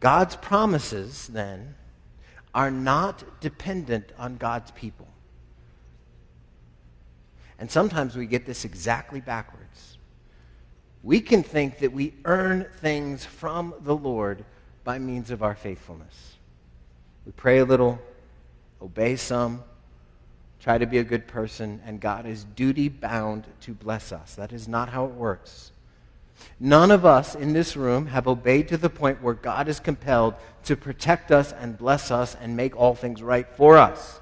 God's 0.00 0.36
promises, 0.36 1.26
then, 1.26 1.74
are 2.54 2.70
not 2.70 3.40
dependent 3.40 4.12
on 4.18 4.38
God's 4.38 4.70
people. 4.70 5.06
And 7.60 7.70
sometimes 7.70 8.16
we 8.16 8.26
get 8.26 8.46
this 8.46 8.64
exactly 8.64 9.20
backwards. 9.20 9.98
We 11.02 11.20
can 11.20 11.42
think 11.42 11.78
that 11.78 11.92
we 11.92 12.14
earn 12.24 12.66
things 12.78 13.24
from 13.24 13.74
the 13.80 13.94
Lord 13.94 14.44
by 14.82 14.98
means 14.98 15.30
of 15.30 15.42
our 15.42 15.54
faithfulness. 15.54 16.36
We 17.26 17.32
pray 17.32 17.58
a 17.58 17.64
little, 17.66 18.00
obey 18.80 19.16
some, 19.16 19.62
try 20.58 20.78
to 20.78 20.86
be 20.86 20.98
a 20.98 21.04
good 21.04 21.28
person, 21.28 21.82
and 21.84 22.00
God 22.00 22.26
is 22.26 22.44
duty 22.44 22.88
bound 22.88 23.46
to 23.60 23.72
bless 23.72 24.10
us. 24.10 24.34
That 24.34 24.52
is 24.52 24.66
not 24.66 24.88
how 24.88 25.04
it 25.04 25.12
works. 25.12 25.72
None 26.58 26.90
of 26.90 27.04
us 27.04 27.34
in 27.34 27.52
this 27.52 27.76
room 27.76 28.06
have 28.06 28.26
obeyed 28.26 28.68
to 28.68 28.78
the 28.78 28.88
point 28.88 29.22
where 29.22 29.34
God 29.34 29.68
is 29.68 29.80
compelled 29.80 30.34
to 30.64 30.76
protect 30.76 31.30
us 31.30 31.52
and 31.52 31.76
bless 31.76 32.10
us 32.10 32.34
and 32.40 32.56
make 32.56 32.74
all 32.74 32.94
things 32.94 33.22
right 33.22 33.46
for 33.56 33.76
us. 33.76 34.18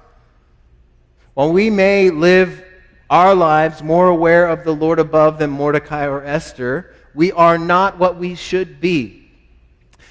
While 1.33 1.53
we 1.53 1.69
may 1.69 2.09
live 2.09 2.65
our 3.09 3.33
lives 3.33 3.81
more 3.81 4.07
aware 4.07 4.47
of 4.47 4.63
the 4.63 4.73
Lord 4.73 4.99
above 4.99 5.39
than 5.39 5.49
Mordecai 5.49 6.07
or 6.07 6.23
Esther, 6.23 6.93
we 7.13 7.31
are 7.31 7.57
not 7.57 7.97
what 7.97 8.17
we 8.17 8.35
should 8.35 8.79
be. 8.79 9.31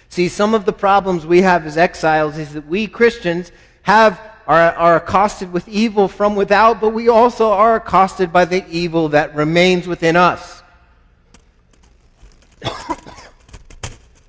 See, 0.09 0.29
some 0.29 0.55
of 0.55 0.65
the 0.65 0.73
problems 0.73 1.27
we 1.27 1.43
have 1.43 1.67
as 1.67 1.77
exiles 1.77 2.39
is 2.39 2.55
that 2.55 2.67
we 2.67 2.87
Christians 2.87 3.53
have 3.83 4.21
are, 4.47 4.73
are 4.73 4.97
accosted 4.97 5.53
with 5.53 5.69
evil 5.69 6.09
from 6.09 6.35
without, 6.35 6.81
but 6.81 6.91
we 6.91 7.09
also 7.09 7.51
are 7.51 7.77
accosted 7.77 8.33
by 8.33 8.47
the 8.47 8.67
evil 8.69 9.11
that 9.11 9.35
remains 9.35 9.87
within 9.87 10.17
us. 10.17 10.63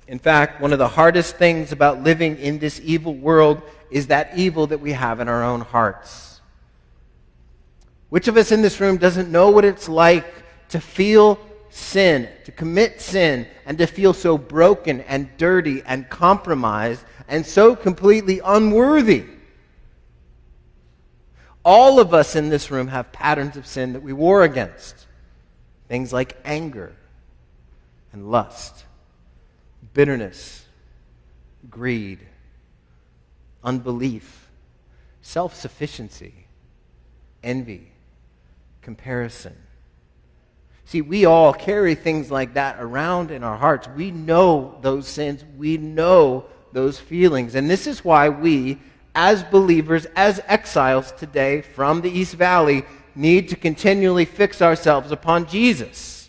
in 0.06 0.18
fact, 0.18 0.60
one 0.60 0.72
of 0.72 0.78
the 0.78 0.88
hardest 0.88 1.36
things 1.36 1.72
about 1.72 2.02
living 2.02 2.36
in 2.36 2.58
this 2.58 2.80
evil 2.84 3.14
world 3.14 3.62
is 3.90 4.08
that 4.08 4.36
evil 4.36 4.66
that 4.66 4.80
we 4.80 4.92
have 4.92 5.20
in 5.20 5.28
our 5.28 5.42
own 5.42 5.62
hearts. 5.62 6.29
Which 8.10 8.28
of 8.28 8.36
us 8.36 8.52
in 8.52 8.60
this 8.60 8.80
room 8.80 8.98
doesn't 8.98 9.30
know 9.30 9.50
what 9.50 9.64
it's 9.64 9.88
like 9.88 10.26
to 10.70 10.80
feel 10.80 11.38
sin, 11.70 12.28
to 12.44 12.52
commit 12.52 13.00
sin, 13.00 13.46
and 13.64 13.78
to 13.78 13.86
feel 13.86 14.12
so 14.12 14.36
broken 14.36 15.00
and 15.02 15.30
dirty 15.36 15.82
and 15.86 16.08
compromised 16.10 17.04
and 17.28 17.46
so 17.46 17.74
completely 17.74 18.40
unworthy? 18.44 19.24
All 21.64 22.00
of 22.00 22.12
us 22.12 22.36
in 22.36 22.48
this 22.48 22.70
room 22.70 22.88
have 22.88 23.12
patterns 23.12 23.56
of 23.56 23.66
sin 23.66 23.92
that 23.92 24.02
we 24.02 24.12
war 24.12 24.42
against. 24.42 25.06
Things 25.88 26.12
like 26.12 26.36
anger 26.44 26.92
and 28.12 28.30
lust, 28.30 28.84
bitterness, 29.94 30.64
greed, 31.68 32.20
unbelief, 33.62 34.48
self 35.22 35.54
sufficiency, 35.54 36.46
envy, 37.42 37.92
comparison. 38.82 39.56
See, 40.84 41.02
we 41.02 41.24
all 41.24 41.52
carry 41.52 41.94
things 41.94 42.30
like 42.30 42.54
that 42.54 42.76
around 42.80 43.30
in 43.30 43.44
our 43.44 43.56
hearts. 43.56 43.88
We 43.94 44.10
know 44.10 44.78
those 44.82 45.06
sins, 45.06 45.44
we 45.56 45.76
know 45.76 46.46
those 46.72 46.98
feelings. 46.98 47.54
And 47.54 47.70
this 47.70 47.86
is 47.86 48.04
why 48.04 48.28
we, 48.28 48.78
as 49.14 49.42
believers, 49.44 50.06
as 50.16 50.40
exiles 50.46 51.12
today 51.12 51.62
from 51.62 52.00
the 52.00 52.10
East 52.10 52.34
Valley, 52.34 52.84
need 53.14 53.48
to 53.50 53.56
continually 53.56 54.24
fix 54.24 54.60
ourselves 54.62 55.12
upon 55.12 55.46
Jesus. 55.46 56.28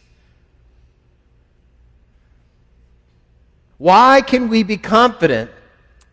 Why 3.78 4.22
can 4.22 4.48
we 4.48 4.62
be 4.62 4.78
confident 4.78 5.50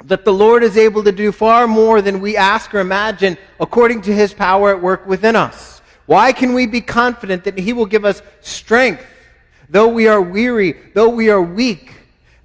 that 0.05 0.25
the 0.25 0.33
Lord 0.33 0.63
is 0.63 0.79
able 0.79 1.05
to 1.05 1.13
do 1.13 1.33
far 1.33 1.67
more 1.67 2.01
than 2.01 2.21
we 2.21 2.35
ask 2.35 2.75
or 2.75 2.79
imagine 2.79 3.37
according 3.61 4.01
to 4.03 4.15
his 4.15 4.33
power 4.33 4.71
at 4.71 4.81
work 4.81 5.07
within 5.07 5.37
us? 5.37 5.78
Why 6.09 6.33
can 6.33 6.55
we 6.55 6.67
be 6.67 6.81
confident 6.81 7.45
that 7.45 7.59
He 7.59 7.75
will 7.75 7.87
give 7.87 8.07
us 8.07 8.23
strength, 8.41 9.05
though 9.69 9.89
we 9.89 10.09
are 10.09 10.23
weary, 10.23 10.75
though 10.95 11.11
we 11.11 11.29
are 11.29 11.43
weak, 11.43 11.93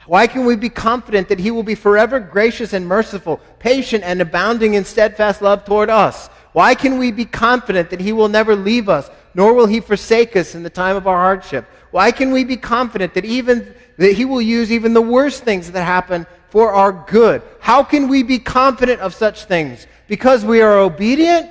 Why 0.06 0.28
can 0.28 0.46
we 0.46 0.56
be 0.56 0.70
confident 0.70 1.30
that 1.30 1.40
He 1.40 1.52
will 1.52 1.64
be 1.64 1.76
forever 1.76 2.20
gracious 2.20 2.74
and 2.74 2.86
merciful, 2.86 3.40
patient 3.60 4.04
and 4.04 4.22
abounding 4.22 4.74
in 4.74 4.84
steadfast 4.84 5.42
love 5.42 5.64
toward 5.64 5.90
us? 5.90 6.28
Why 6.52 6.76
can 6.76 6.98
we 6.98 7.12
be 7.12 7.26
confident 7.26 7.90
that 7.90 8.02
He 8.02 8.12
will 8.12 8.28
never 8.28 8.56
leave 8.56 8.90
us, 8.90 9.10
nor 9.34 9.54
will 9.54 9.66
He 9.66 9.80
forsake 9.80 10.36
us 10.36 10.56
in 10.56 10.64
the 10.64 10.70
time 10.70 10.96
of 10.96 11.08
our 11.08 11.18
hardship? 11.18 11.66
Why 11.92 12.12
can 12.12 12.32
we 12.32 12.44
be 12.44 12.58
confident 12.58 13.14
that 13.14 13.26
even 13.26 13.74
that 13.98 14.14
He 14.14 14.26
will 14.26 14.42
use 14.42 14.72
even 14.72 14.94
the 14.94 15.02
worst 15.02 15.44
things 15.44 15.72
that 15.72 15.84
happen 15.84 16.28
for 16.50 16.74
our 16.74 16.92
good? 16.92 17.42
How 17.62 17.82
can 17.82 18.10
we 18.10 18.24
be 18.24 18.40
confident 18.40 19.00
of 19.00 19.14
such 19.14 19.46
things? 19.46 19.88
Because 20.08 20.44
we 20.44 20.62
are 20.62 20.80
obedient? 20.80 21.50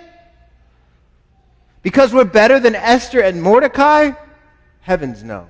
Because 1.83 2.15
we're 2.15 2.25
better 2.25 2.61
than 2.61 2.75
Esther 2.75 3.21
and 3.21 3.43
Mordecai? 3.43 4.13
Heavens 4.81 5.23
no. 5.23 5.49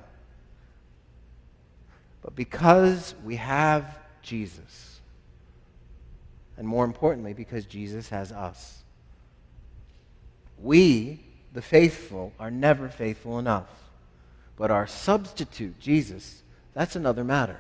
But 2.23 2.35
because 2.35 3.15
we 3.25 3.37
have 3.37 3.99
Jesus. 4.23 5.01
And 6.57 6.67
more 6.67 6.85
importantly, 6.85 7.35
because 7.35 7.65
Jesus 7.67 8.09
has 8.09 8.33
us. 8.33 8.83
We, 10.59 11.21
the 11.53 11.63
faithful, 11.63 12.33
are 12.39 12.51
never 12.51 12.89
faithful 12.89 13.39
enough. 13.39 13.69
But 14.57 14.71
our 14.71 14.87
substitute, 14.87 15.81
Jesus, 15.81 16.43
that's 16.73 16.95
another 16.97 17.25
matter. 17.25 17.59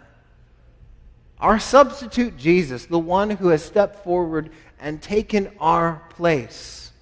Our 1.40 1.58
substitute, 1.58 2.36
Jesus, 2.36 2.86
the 2.86 2.98
one 2.98 3.30
who 3.30 3.48
has 3.48 3.64
stepped 3.64 4.04
forward 4.04 4.50
and 4.80 5.02
taken 5.02 5.50
our 5.58 6.02
place, 6.10 6.92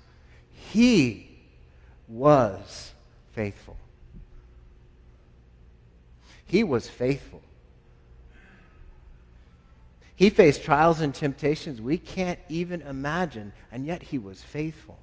he 0.55 1.30
was 2.11 2.93
faithful. 3.33 3.77
He 6.47 6.65
was 6.65 6.89
faithful. 6.89 7.41
He 10.17 10.29
faced 10.29 10.65
trials 10.65 11.01
and 11.01 11.15
temptations 11.15 11.81
we 11.81 11.97
can't 11.97 12.39
even 12.49 12.83
imagine, 12.83 13.53
and 13.73 13.87
yet 13.87 14.03
he 14.03 14.19
was 14.19 14.43
faithful. 14.43 14.99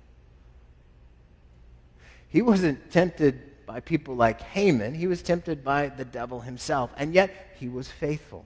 He 2.30 2.42
wasn't 2.42 2.92
tempted 2.92 3.66
by 3.66 3.80
people 3.80 4.16
like 4.16 4.42
Haman, 4.42 4.94
he 4.94 5.08
was 5.08 5.22
tempted 5.22 5.64
by 5.64 5.88
the 5.88 6.06
devil 6.06 6.42
himself, 6.42 6.92
and 6.98 7.14
yet 7.14 7.32
he 7.60 7.68
was 7.68 7.88
faithful. 7.88 8.46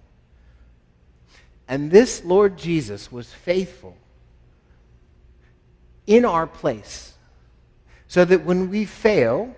And 1.68 1.92
this 1.92 2.24
Lord 2.24 2.58
Jesus 2.58 3.12
was 3.12 3.32
faithful 3.32 3.98
in 6.08 6.26
our 6.26 6.48
place 6.48 7.14
so 8.12 8.26
that 8.26 8.44
when 8.44 8.70
we 8.70 8.84
fail, 8.84 9.56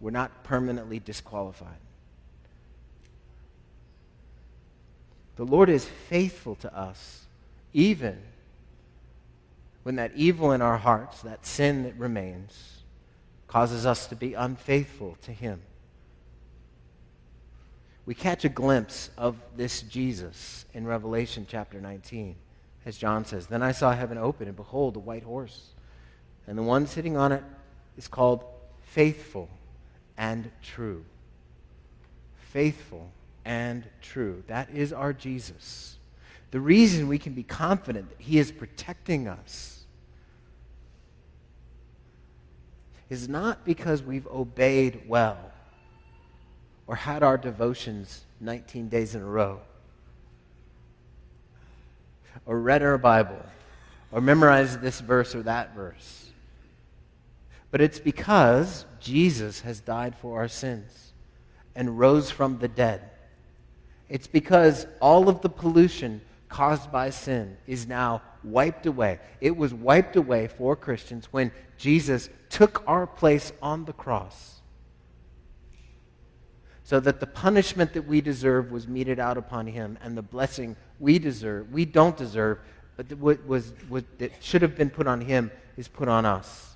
we're 0.00 0.12
not 0.12 0.44
permanently 0.44 1.00
disqualified. 1.00 1.80
The 5.34 5.44
Lord 5.44 5.68
is 5.68 5.84
faithful 5.84 6.54
to 6.54 6.72
us, 6.72 7.26
even 7.72 8.16
when 9.82 9.96
that 9.96 10.12
evil 10.14 10.52
in 10.52 10.62
our 10.62 10.76
hearts, 10.76 11.22
that 11.22 11.44
sin 11.44 11.82
that 11.82 11.96
remains, 11.96 12.84
causes 13.48 13.86
us 13.86 14.06
to 14.06 14.14
be 14.14 14.34
unfaithful 14.34 15.18
to 15.22 15.32
Him. 15.32 15.62
We 18.06 18.14
catch 18.14 18.44
a 18.44 18.48
glimpse 18.48 19.10
of 19.18 19.34
this 19.56 19.82
Jesus 19.82 20.64
in 20.72 20.86
Revelation 20.86 21.44
chapter 21.50 21.80
19, 21.80 22.36
as 22.86 22.96
John 22.96 23.24
says 23.24 23.48
Then 23.48 23.64
I 23.64 23.72
saw 23.72 23.90
heaven 23.90 24.16
open, 24.16 24.46
and 24.46 24.56
behold, 24.56 24.94
a 24.94 25.00
white 25.00 25.24
horse. 25.24 25.70
And 26.50 26.58
the 26.58 26.64
one 26.64 26.88
sitting 26.88 27.16
on 27.16 27.30
it 27.30 27.44
is 27.96 28.08
called 28.08 28.42
Faithful 28.82 29.48
and 30.18 30.50
True. 30.60 31.04
Faithful 32.50 33.12
and 33.44 33.86
true. 34.02 34.42
That 34.48 34.68
is 34.70 34.92
our 34.92 35.12
Jesus. 35.12 35.96
The 36.50 36.58
reason 36.58 37.06
we 37.06 37.20
can 37.20 37.34
be 37.34 37.44
confident 37.44 38.08
that 38.08 38.20
He 38.20 38.40
is 38.40 38.50
protecting 38.50 39.28
us 39.28 39.84
is 43.08 43.28
not 43.28 43.64
because 43.64 44.02
we've 44.02 44.26
obeyed 44.26 45.02
well 45.06 45.52
or 46.88 46.96
had 46.96 47.22
our 47.22 47.38
devotions 47.38 48.24
19 48.40 48.88
days 48.88 49.14
in 49.14 49.22
a 49.22 49.24
row 49.24 49.60
or 52.44 52.58
read 52.60 52.82
our 52.82 52.98
Bible 52.98 53.40
or 54.10 54.20
memorized 54.20 54.80
this 54.80 54.98
verse 54.98 55.36
or 55.36 55.44
that 55.44 55.76
verse. 55.76 56.29
But 57.70 57.80
it's 57.80 58.00
because 58.00 58.84
Jesus 58.98 59.60
has 59.60 59.80
died 59.80 60.16
for 60.16 60.40
our 60.40 60.48
sins 60.48 61.12
and 61.74 61.98
rose 61.98 62.30
from 62.30 62.58
the 62.58 62.68
dead. 62.68 63.10
It's 64.08 64.26
because 64.26 64.86
all 65.00 65.28
of 65.28 65.40
the 65.40 65.48
pollution 65.48 66.20
caused 66.48 66.90
by 66.90 67.10
sin 67.10 67.56
is 67.66 67.86
now 67.86 68.22
wiped 68.42 68.86
away. 68.86 69.20
It 69.40 69.56
was 69.56 69.72
wiped 69.72 70.16
away 70.16 70.48
for 70.48 70.74
Christians 70.74 71.28
when 71.30 71.52
Jesus 71.78 72.28
took 72.48 72.82
our 72.86 73.06
place 73.06 73.52
on 73.62 73.84
the 73.84 73.92
cross 73.92 74.60
so 76.90 76.98
that 76.98 77.20
the 77.20 77.26
punishment 77.26 77.92
that 77.92 78.02
we 78.02 78.20
deserve 78.20 78.72
was 78.72 78.88
meted 78.88 79.20
out 79.20 79.38
upon 79.38 79.68
him 79.68 79.96
and 80.02 80.18
the 80.18 80.22
blessing 80.22 80.74
we 80.98 81.20
deserve 81.20 81.72
we 81.72 81.84
don't 81.84 82.16
deserve 82.16 82.58
but 82.96 83.08
that 83.08 83.18
what 83.18 83.46
was 83.46 83.72
that 84.18 84.32
should 84.40 84.60
have 84.60 84.76
been 84.76 84.90
put 84.90 85.06
on 85.06 85.20
him 85.20 85.52
is 85.76 85.86
put 85.86 86.08
on 86.08 86.26
us 86.26 86.69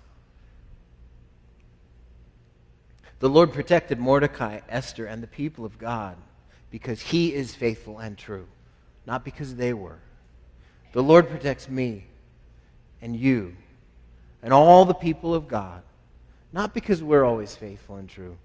the 3.24 3.28
lord 3.28 3.52
protected 3.52 3.98
mordecai 3.98 4.60
esther 4.68 5.06
and 5.06 5.22
the 5.22 5.26
people 5.26 5.64
of 5.64 5.78
god 5.78 6.16
because 6.70 7.00
he 7.00 7.32
is 7.32 7.54
faithful 7.54 7.98
and 7.98 8.18
true 8.18 8.46
not 9.06 9.24
because 9.24 9.56
they 9.56 9.72
were 9.72 9.98
the 10.92 11.02
lord 11.02 11.28
protects 11.28 11.68
me 11.68 12.04
and 13.00 13.16
you 13.16 13.56
and 14.44 14.52
all 14.52 14.84
the 14.84 14.94
people 14.94 15.34
of 15.34 15.48
God, 15.48 15.82
not 16.52 16.74
because 16.74 17.02
we're 17.02 17.24
always 17.24 17.56
faithful 17.56 17.96
and 17.96 18.06
true, 18.08 18.36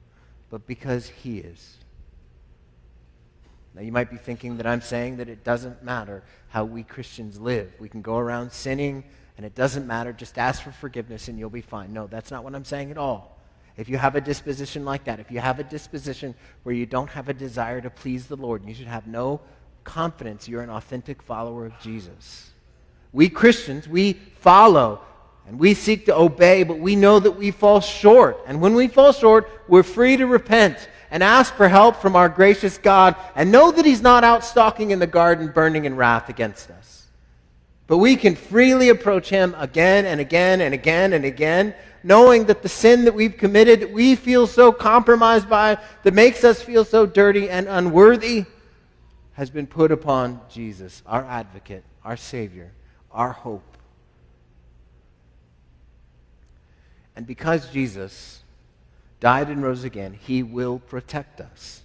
but 0.50 0.66
because 0.66 1.10
He 1.10 1.40
is. 1.40 1.76
Now, 3.76 3.82
you 3.82 3.92
might 3.92 4.10
be 4.10 4.16
thinking 4.16 4.58
that 4.58 4.66
I'm 4.66 4.82
saying 4.82 5.18
that 5.18 5.28
it 5.28 5.44
doesn't 5.44 5.84
matter 5.84 6.24
how 6.48 6.64
we 6.64 6.84
Christians 6.84 7.40
live. 7.40 7.74
We 7.80 7.90
can 7.90 8.02
go 8.02 8.18
around 8.18 8.54
sinning, 8.54 9.04
and 9.36 9.46
it 9.46 9.56
doesn't 9.56 9.86
matter. 9.86 10.14
Just 10.14 10.38
ask 10.38 10.64
for 10.64 10.72
forgiveness, 10.72 11.28
and 11.28 11.38
you'll 11.38 11.50
be 11.50 11.62
fine. 11.62 11.92
No, 11.92 12.08
that's 12.08 12.32
not 12.32 12.46
what 12.46 12.56
I'm 12.56 12.66
saying 12.66 12.92
at 12.92 12.98
all. 12.98 13.38
If 13.80 13.88
you 13.88 13.98
have 13.98 14.18
a 14.18 14.22
disposition 14.22 14.84
like 14.84 15.06
that, 15.06 15.22
if 15.22 15.32
you 15.32 15.40
have 15.40 15.58
a 15.60 15.64
disposition 15.64 16.36
where 16.64 16.76
you 16.76 16.86
don't 16.86 17.10
have 17.12 17.30
a 17.30 17.34
desire 17.34 17.80
to 17.80 17.90
please 17.90 18.28
the 18.28 18.36
Lord, 18.36 18.66
you 18.68 18.74
should 18.74 18.88
have 18.88 19.08
no 19.08 19.40
confidence 19.86 20.50
you're 20.50 20.62
an 20.62 20.70
authentic 20.70 21.22
follower 21.22 21.66
of 21.66 21.80
Jesus. 21.80 22.52
We 23.14 23.30
Christians, 23.30 23.88
we 23.88 24.14
follow 24.14 25.02
and 25.48 25.58
we 25.58 25.74
seek 25.74 26.06
to 26.08 26.16
obey, 26.16 26.64
but 26.64 26.78
we 26.78 26.98
know 26.98 27.20
that 27.20 27.32
we 27.32 27.52
fall 27.52 27.80
short. 27.80 28.38
And 28.46 28.62
when 28.62 28.76
we 28.76 28.90
fall 28.90 29.14
short, 29.14 29.50
we're 29.70 29.84
free 29.84 30.18
to 30.18 30.28
repent 30.28 30.90
and 31.10 31.24
ask 31.24 31.56
for 31.56 31.70
help 31.70 31.96
from 31.96 32.18
our 32.18 32.30
gracious 32.30 32.78
God 32.78 33.16
and 33.34 33.50
know 33.50 33.72
that 33.72 33.86
He's 33.86 34.02
not 34.02 34.26
out 34.26 34.44
stalking 34.44 34.92
in 34.92 35.00
the 35.00 35.08
garden 35.08 35.48
burning 35.48 35.86
in 35.86 35.96
wrath 35.96 36.28
against 36.28 36.70
us. 36.70 37.08
But 37.90 37.98
we 37.98 38.16
can 38.16 38.36
freely 38.36 38.90
approach 38.90 39.30
Him 39.30 39.56
again 39.58 40.06
and 40.06 40.22
again 40.22 40.62
and 40.62 40.76
again 40.76 41.12
and 41.12 41.26
again, 41.26 41.74
knowing 42.04 42.46
that 42.46 42.62
the 42.62 42.70
sin 42.70 43.06
that 43.06 43.16
we've 43.16 43.36
committed, 43.36 43.80
that 43.80 43.92
we 43.92 44.16
feel 44.16 44.46
so 44.46 44.72
compromised 44.72 45.50
by, 45.50 45.80
that 46.04 46.14
makes 46.14 46.44
us 46.44 46.62
feel 46.62 46.86
so 46.86 47.08
dirty 47.08 47.50
and 47.50 47.68
unworthy, 47.68 48.46
has 49.34 49.50
been 49.50 49.66
put 49.66 49.92
upon 49.92 50.40
Jesus, 50.52 51.02
our 51.08 51.26
advocate, 51.26 51.84
our 52.06 52.16
Savior, 52.16 52.72
our 53.12 53.32
hope. 53.32 53.76
And 57.16 57.26
because 57.26 57.72
Jesus 57.72 58.44
died 59.20 59.48
and 59.48 59.64
rose 59.64 59.84
again, 59.84 60.14
he 60.14 60.44
will 60.44 60.78
protect 60.78 61.42
us. 61.42 61.82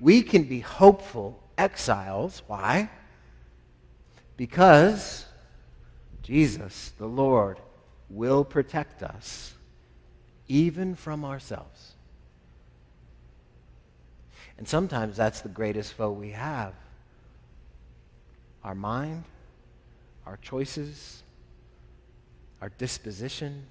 We 0.00 0.22
can 0.22 0.42
be 0.42 0.58
hopeful 0.58 1.40
exiles. 1.56 2.42
Why? 2.48 2.90
Because 4.36 5.24
Jesus, 6.22 6.92
the 6.98 7.06
Lord, 7.06 7.58
will 8.10 8.44
protect 8.44 9.02
us 9.02 9.54
even 10.48 10.94
from 10.94 11.24
ourselves. 11.24 11.92
And 14.58 14.66
sometimes 14.66 15.16
that's 15.16 15.40
the 15.40 15.48
greatest 15.48 15.92
foe 15.94 16.10
we 16.10 16.30
have 16.30 16.72
our 18.64 18.74
mind, 18.74 19.22
our 20.26 20.36
choices, 20.38 21.22
our 22.60 22.68
disposition 22.68 23.64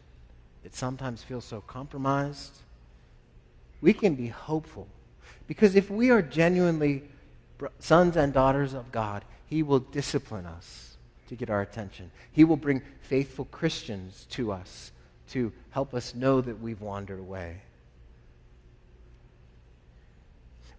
that 0.63 0.73
sometimes 0.73 1.21
feels 1.21 1.43
so 1.43 1.59
compromised, 1.59 2.59
we 3.81 3.91
can 3.91 4.15
be 4.15 4.27
hopeful. 4.27 4.87
Because 5.47 5.75
if 5.75 5.89
we 5.89 6.11
are 6.11 6.21
genuinely 6.21 7.03
sons 7.79 8.15
and 8.15 8.31
daughters 8.31 8.73
of 8.73 8.89
God, 8.93 9.25
He 9.47 9.63
will 9.63 9.79
discipline 9.79 10.45
us 10.45 10.97
to 11.27 11.35
get 11.35 11.49
our 11.49 11.61
attention. 11.61 12.11
He 12.31 12.43
will 12.43 12.57
bring 12.57 12.81
faithful 13.01 13.45
Christians 13.45 14.25
to 14.31 14.51
us 14.51 14.91
to 15.29 15.51
help 15.71 15.93
us 15.93 16.13
know 16.13 16.41
that 16.41 16.59
we've 16.59 16.81
wandered 16.81 17.19
away. 17.19 17.61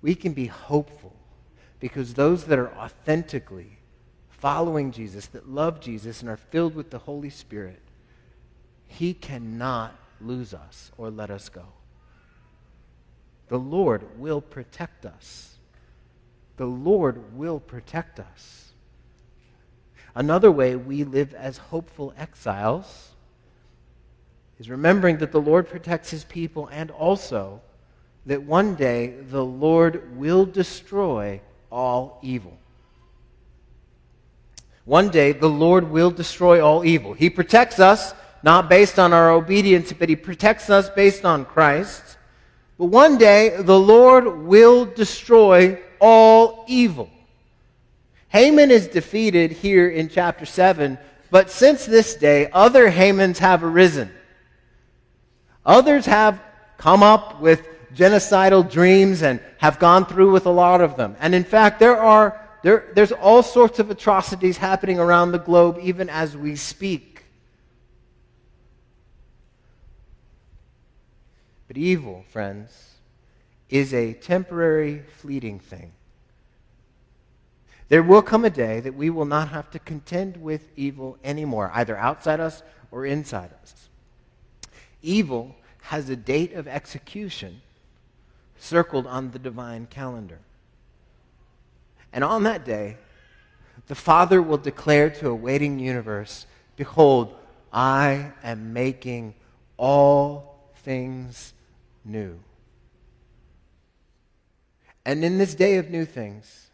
we 0.07 0.14
can 0.14 0.33
be 0.33 0.46
hopeful 0.46 1.16
because 1.81 2.14
those 2.14 2.44
that 2.44 2.61
are 2.61 2.72
authentically 2.74 3.79
following 4.29 4.92
Jesus, 4.92 5.26
that 5.26 5.48
love 5.48 5.81
Jesus, 5.81 6.20
and 6.20 6.31
are 6.31 6.37
filled 6.37 6.76
with 6.76 6.90
the 6.90 6.98
Holy 6.98 7.29
Spirit, 7.29 7.83
He 8.87 9.14
cannot 9.14 9.96
lose 10.20 10.55
us 10.55 10.92
or 10.96 11.11
let 11.11 11.29
us 11.29 11.48
go. 11.48 11.64
The 13.48 13.59
Lord 13.59 14.18
will 14.18 14.40
protect 14.40 15.05
us. 15.05 15.55
The 16.56 16.66
Lord 16.66 17.36
will 17.36 17.60
protect 17.60 18.18
us. 18.18 18.72
Another 20.14 20.50
way 20.50 20.76
we 20.76 21.04
live 21.04 21.34
as 21.34 21.58
hopeful 21.58 22.14
exiles 22.16 23.10
is 24.58 24.70
remembering 24.70 25.18
that 25.18 25.32
the 25.32 25.40
Lord 25.40 25.68
protects 25.68 26.10
his 26.10 26.24
people 26.24 26.68
and 26.72 26.90
also 26.90 27.60
that 28.24 28.42
one 28.42 28.74
day 28.74 29.14
the 29.28 29.44
Lord 29.44 30.16
will 30.16 30.46
destroy 30.46 31.40
all 31.70 32.18
evil. 32.22 32.56
One 34.86 35.10
day 35.10 35.32
the 35.32 35.48
Lord 35.48 35.90
will 35.90 36.10
destroy 36.10 36.64
all 36.64 36.84
evil. 36.84 37.12
He 37.12 37.28
protects 37.28 37.78
us 37.78 38.14
not 38.42 38.68
based 38.68 38.98
on 38.98 39.12
our 39.12 39.30
obedience, 39.30 39.92
but 39.92 40.08
he 40.08 40.16
protects 40.16 40.70
us 40.70 40.88
based 40.88 41.24
on 41.24 41.44
Christ. 41.44 42.16
But 42.78 42.86
one 42.86 43.18
day 43.18 43.60
the 43.60 43.78
Lord 43.78 44.44
will 44.44 44.86
destroy 44.86 45.82
all 46.00 46.64
evil. 46.66 47.11
Haman 48.28 48.70
is 48.70 48.88
defeated 48.88 49.52
here 49.52 49.88
in 49.88 50.09
chapter 50.09 50.44
7, 50.44 50.98
but 51.30 51.50
since 51.50 51.87
this 51.87 52.14
day, 52.14 52.48
other 52.52 52.90
Hamans 52.90 53.38
have 53.38 53.64
arisen. 53.64 54.11
Others 55.64 56.06
have 56.06 56.40
come 56.76 57.02
up 57.02 57.40
with 57.40 57.66
genocidal 57.94 58.70
dreams 58.70 59.22
and 59.22 59.40
have 59.59 59.78
gone 59.78 60.04
through 60.04 60.32
with 60.32 60.46
a 60.46 60.50
lot 60.50 60.80
of 60.80 60.96
them. 60.96 61.16
And 61.18 61.35
in 61.35 61.44
fact, 61.44 61.80
there 61.80 61.96
are, 61.96 62.40
there, 62.62 62.90
there's 62.94 63.12
all 63.12 63.42
sorts 63.42 63.78
of 63.78 63.90
atrocities 63.90 64.59
happening 64.59 64.98
around 64.98 65.32
the 65.32 65.38
globe 65.38 65.78
even 65.80 66.09
as 66.11 66.37
we 66.37 66.56
speak. 66.56 67.24
But 71.66 71.76
evil, 71.76 72.24
friends, 72.28 72.95
is 73.68 73.92
a 73.92 74.12
temporary, 74.14 75.02
fleeting 75.18 75.59
thing. 75.59 75.92
There 77.88 78.02
will 78.02 78.22
come 78.22 78.44
a 78.44 78.50
day 78.50 78.81
that 78.81 78.94
we 78.94 79.11
will 79.11 79.24
not 79.24 79.48
have 79.48 79.70
to 79.70 79.79
contend 79.79 80.37
with 80.38 80.68
evil 80.76 81.18
anymore, 81.22 81.70
either 81.74 81.96
outside 81.96 82.40
us 82.40 82.62
or 82.90 83.07
inside 83.07 83.50
us. 83.62 83.88
Evil 85.02 85.55
has 85.83 86.11
a 86.11 86.16
date 86.16 86.52
of 86.55 86.66
execution 86.66 87.61
circled 88.59 89.07
on 89.07 89.31
the 89.31 89.38
divine 89.38 89.87
calendar. 89.87 90.40
And 92.12 92.24
on 92.24 92.42
that 92.44 92.64
day, 92.64 92.96
the 93.87 93.94
Father 93.94 94.42
will 94.42 94.59
declare 94.59 95.11
to 95.11 95.29
a 95.29 95.35
waiting 95.35 95.79
universe 95.79 96.46
Behold, 96.76 97.35
I 97.72 98.33
am 98.42 98.74
making 98.74 99.35
all 99.79 100.70
things 100.83 101.55
new. 102.05 102.38
And 105.06 105.24
in 105.24 105.38
this 105.38 105.54
day 105.54 105.76
of 105.76 105.88
new 105.88 106.04
things, 106.04 106.66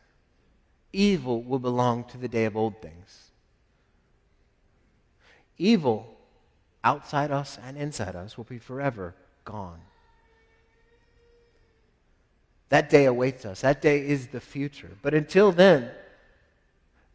evil 0.91 1.43
will 1.43 1.59
belong 1.59 2.05
to 2.05 2.17
the 2.17 2.29
day 2.29 2.47
of 2.47 2.57
old 2.57 2.81
things. 2.81 3.31
Evil 5.59 6.17
outside 6.83 7.31
us 7.31 7.59
and 7.63 7.77
inside 7.77 8.17
us 8.17 8.39
will 8.39 8.45
be 8.45 8.59
forever 8.59 9.15
gone. 9.45 9.81
That 12.71 12.89
day 12.89 13.05
awaits 13.05 13.45
us. 13.45 13.61
That 13.61 13.83
day 13.83 14.01
is 14.01 14.29
the 14.29 14.41
future. 14.41 14.91
But 15.03 15.13
until 15.13 15.53
then, 15.53 15.91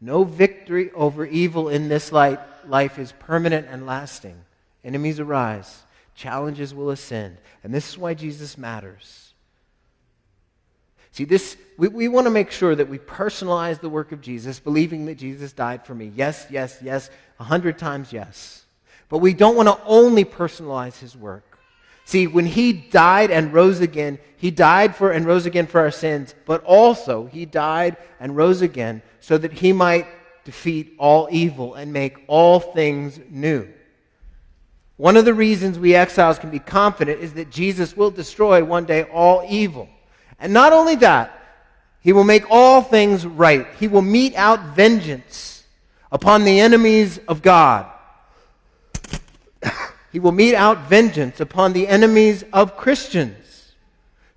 no 0.00 0.22
victory 0.22 0.92
over 0.92 1.26
evil 1.26 1.68
in 1.68 1.88
this 1.88 2.12
light, 2.12 2.38
life 2.64 2.96
is 2.96 3.10
permanent 3.10 3.66
and 3.68 3.84
lasting. 3.86 4.40
Enemies 4.84 5.18
arise, 5.18 5.82
challenges 6.14 6.72
will 6.72 6.90
ascend. 6.90 7.38
And 7.64 7.74
this 7.74 7.88
is 7.88 7.98
why 7.98 8.14
Jesus 8.14 8.56
matters. 8.56 9.27
See, 11.18 11.24
this, 11.24 11.56
we, 11.76 11.88
we 11.88 12.06
want 12.06 12.28
to 12.28 12.30
make 12.30 12.52
sure 12.52 12.76
that 12.76 12.88
we 12.88 13.00
personalize 13.00 13.80
the 13.80 13.88
work 13.88 14.12
of 14.12 14.20
Jesus, 14.20 14.60
believing 14.60 15.06
that 15.06 15.16
Jesus 15.16 15.52
died 15.52 15.84
for 15.84 15.92
me. 15.92 16.12
Yes, 16.14 16.46
yes, 16.48 16.78
yes, 16.80 17.10
a 17.40 17.42
hundred 17.42 17.76
times 17.76 18.12
yes. 18.12 18.64
But 19.08 19.18
we 19.18 19.34
don't 19.34 19.56
want 19.56 19.66
to 19.66 19.84
only 19.84 20.24
personalize 20.24 20.96
his 21.00 21.16
work. 21.16 21.58
See, 22.04 22.28
when 22.28 22.46
he 22.46 22.72
died 22.72 23.32
and 23.32 23.52
rose 23.52 23.80
again, 23.80 24.20
he 24.36 24.52
died 24.52 24.94
for 24.94 25.10
and 25.10 25.26
rose 25.26 25.44
again 25.44 25.66
for 25.66 25.80
our 25.80 25.90
sins, 25.90 26.36
but 26.46 26.62
also 26.62 27.26
he 27.26 27.46
died 27.46 27.96
and 28.20 28.36
rose 28.36 28.62
again 28.62 29.02
so 29.18 29.36
that 29.38 29.54
he 29.54 29.72
might 29.72 30.06
defeat 30.44 30.94
all 30.98 31.26
evil 31.32 31.74
and 31.74 31.92
make 31.92 32.22
all 32.28 32.60
things 32.60 33.18
new. 33.28 33.68
One 34.98 35.16
of 35.16 35.24
the 35.24 35.34
reasons 35.34 35.80
we 35.80 35.96
exiles 35.96 36.38
can 36.38 36.50
be 36.50 36.60
confident 36.60 37.20
is 37.20 37.32
that 37.32 37.50
Jesus 37.50 37.96
will 37.96 38.12
destroy 38.12 38.62
one 38.62 38.84
day 38.84 39.02
all 39.02 39.44
evil. 39.48 39.88
And 40.38 40.52
not 40.52 40.72
only 40.72 40.94
that, 40.96 41.38
he 42.00 42.12
will 42.12 42.24
make 42.24 42.44
all 42.50 42.82
things 42.82 43.26
right. 43.26 43.66
He 43.78 43.88
will 43.88 44.02
mete 44.02 44.34
out 44.34 44.74
vengeance 44.74 45.64
upon 46.10 46.44
the 46.44 46.60
enemies 46.60 47.18
of 47.28 47.42
God. 47.42 47.86
He 50.10 50.20
will 50.20 50.32
mete 50.32 50.54
out 50.54 50.88
vengeance 50.88 51.38
upon 51.38 51.74
the 51.74 51.86
enemies 51.86 52.42
of 52.50 52.78
Christians 52.78 53.74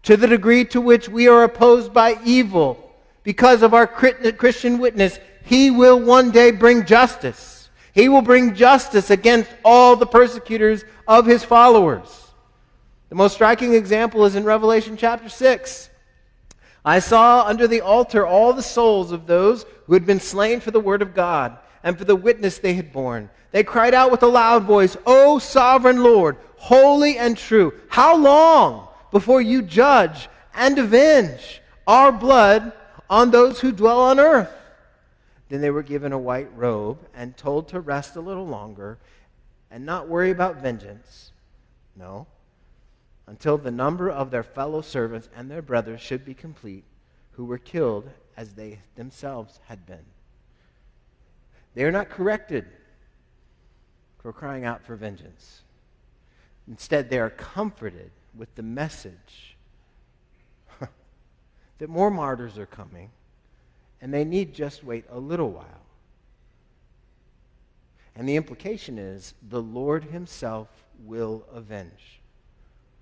to 0.04 0.18
the 0.18 0.28
degree 0.28 0.66
to 0.66 0.82
which 0.82 1.08
we 1.08 1.30
are 1.30 1.44
opposed 1.44 1.94
by 1.94 2.18
evil 2.26 2.92
because 3.24 3.62
of 3.62 3.74
our 3.74 3.88
Christian 3.88 4.80
witness. 4.80 5.18
He 5.46 5.72
will 5.72 5.98
one 5.98 6.32
day 6.32 6.52
bring 6.52 6.86
justice. 6.86 7.70
He 7.94 8.10
will 8.10 8.22
bring 8.22 8.54
justice 8.54 9.10
against 9.10 9.50
all 9.64 9.96
the 9.96 10.06
persecutors 10.06 10.84
of 11.08 11.26
his 11.26 11.44
followers. 11.44 12.28
The 13.08 13.16
most 13.16 13.34
striking 13.34 13.74
example 13.74 14.26
is 14.26 14.36
in 14.36 14.44
Revelation 14.44 14.98
chapter 14.98 15.30
6. 15.30 15.90
I 16.84 17.00
saw 17.00 17.46
under 17.46 17.68
the 17.68 17.82
altar 17.82 18.26
all 18.26 18.54
the 18.54 18.64
souls 18.64 19.12
of 19.12 19.28
those 19.28 19.66
who 19.86 19.94
had 19.94 20.06
been 20.06 20.20
slain 20.20 20.60
for 20.60 20.72
the 20.72 20.80
word 20.80 21.02
of 21.02 21.14
God 21.14 21.58
and 21.84 21.98
for 21.98 22.06
the 22.06 22.16
witness 22.16 22.58
they 22.58 22.74
had 22.74 22.92
borne. 22.92 23.30
They 23.52 23.64
cried 23.64 23.94
out 23.94 24.12
with 24.12 24.24
a 24.24 24.28
loud 24.28 24.64
voice, 24.64 24.98
O 25.06 25.40
sovereign 25.40 26.02
Lord, 26.04 26.38
holy 26.58 27.18
and 27.18 27.38
true, 27.38 27.74
how 27.90 28.16
long 28.16 28.88
before 29.12 29.42
you 29.42 29.62
judge 29.62 30.30
and 30.54 30.78
avenge 30.78 31.62
our 31.86 32.12
blood 32.12 32.72
on 33.10 33.32
those 33.32 33.60
who 33.60 33.72
dwell 33.72 34.00
on 34.00 34.20
earth? 34.20 34.52
Then 35.50 35.62
they 35.62 35.70
were 35.70 35.84
given 35.84 36.14
a 36.14 36.18
white 36.18 36.50
robe 36.56 37.00
and 37.14 37.36
told 37.36 37.68
to 37.70 37.80
rest 37.80 38.16
a 38.16 38.22
little 38.22 38.48
longer 38.48 38.98
and 39.70 39.86
not 39.86 40.08
worry 40.08 40.32
about 40.32 40.62
vengeance. 40.62 41.32
No, 41.96 42.26
until 43.32 43.58
the 43.58 43.72
number 43.72 44.10
of 44.12 44.30
their 44.30 44.44
fellow 44.44 44.82
servants 44.82 45.30
and 45.34 45.50
their 45.50 45.62
brothers 45.62 46.02
should 46.02 46.26
be 46.26 46.34
complete, 46.34 46.84
who 47.32 47.46
were 47.46 47.58
killed 47.58 48.10
as 48.36 48.56
they 48.56 48.78
themselves 48.98 49.62
had 49.68 49.86
been. 49.86 50.04
They 51.74 51.86
are 51.86 51.94
not 51.94 52.10
corrected 52.10 52.66
for 54.22 54.34
crying 54.34 54.66
out 54.66 54.84
for 54.84 54.98
vengeance. 54.98 55.62
Instead, 56.68 57.10
they 57.10 57.20
are 57.20 57.30
comforted 57.30 58.12
with 58.36 58.54
the 58.56 58.64
message 58.64 59.56
that 61.78 61.90
more 61.90 62.12
martyrs 62.12 62.58
are 62.58 62.66
coming, 62.66 63.12
and 64.02 64.14
they 64.14 64.26
need 64.26 64.54
just 64.54 64.84
wait 64.84 65.06
a 65.10 65.18
little 65.18 65.52
while. 65.52 65.86
And 68.14 68.28
the 68.28 68.36
implication 68.36 69.00
is 69.00 69.36
the 69.42 69.62
Lord 69.62 70.04
Himself 70.04 70.68
will 71.06 71.46
avenge. 71.54 72.21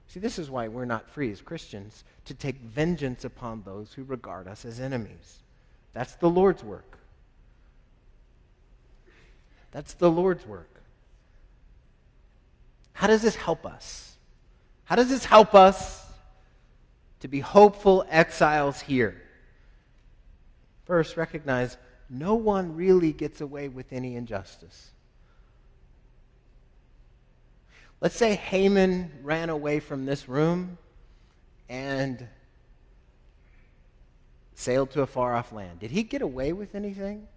See, 0.10 0.20
this 0.20 0.40
is 0.40 0.50
why 0.50 0.68
we're 0.68 0.86
not 0.86 1.08
free 1.08 1.32
as 1.32 1.40
Christians 1.40 2.04
to 2.26 2.34
take 2.34 2.60
vengeance 2.62 3.24
upon 3.24 3.62
those 3.62 3.94
who 3.94 4.04
regard 4.04 4.48
us 4.48 4.66
as 4.66 4.80
enemies. 4.80 5.44
That's 5.94 6.16
the 6.16 6.30
Lord's 6.30 6.64
work. 6.64 6.98
That's 9.72 9.94
the 9.94 10.10
Lord's 10.10 10.48
work. 10.48 10.82
How 12.94 13.06
does 13.06 13.22
this 13.22 13.36
help 13.36 13.68
us? 13.68 14.18
How 14.86 14.96
does 14.96 15.10
this 15.10 15.26
help 15.26 15.54
us 15.54 16.04
to 17.20 17.28
be 17.28 17.40
hopeful 17.40 18.04
exiles 18.10 18.82
here? 18.82 19.22
First, 20.86 21.18
recognize 21.18 21.78
no 22.10 22.34
one 22.34 22.76
really 22.76 23.14
gets 23.14 23.42
away 23.42 23.68
with 23.68 23.94
any 23.94 24.16
injustice. 24.16 24.90
Let's 28.02 28.16
say 28.16 28.36
Haman 28.36 29.12
ran 29.24 29.50
away 29.50 29.82
from 29.82 30.06
this 30.06 30.30
room 30.30 30.78
and 31.68 32.28
sailed 34.56 34.92
to 34.92 35.02
a 35.02 35.08
far 35.08 35.36
off 35.36 35.52
land. 35.52 35.80
Did 35.80 35.92
he 35.92 36.04
get 36.04 36.22
away 36.22 36.54
with 36.54 36.76
anything? 36.76 37.28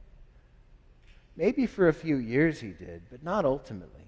Maybe 1.36 1.66
for 1.66 1.88
a 1.88 1.92
few 1.92 2.16
years 2.16 2.60
he 2.60 2.68
did, 2.68 3.02
but 3.10 3.24
not 3.24 3.44
ultimately. 3.44 4.04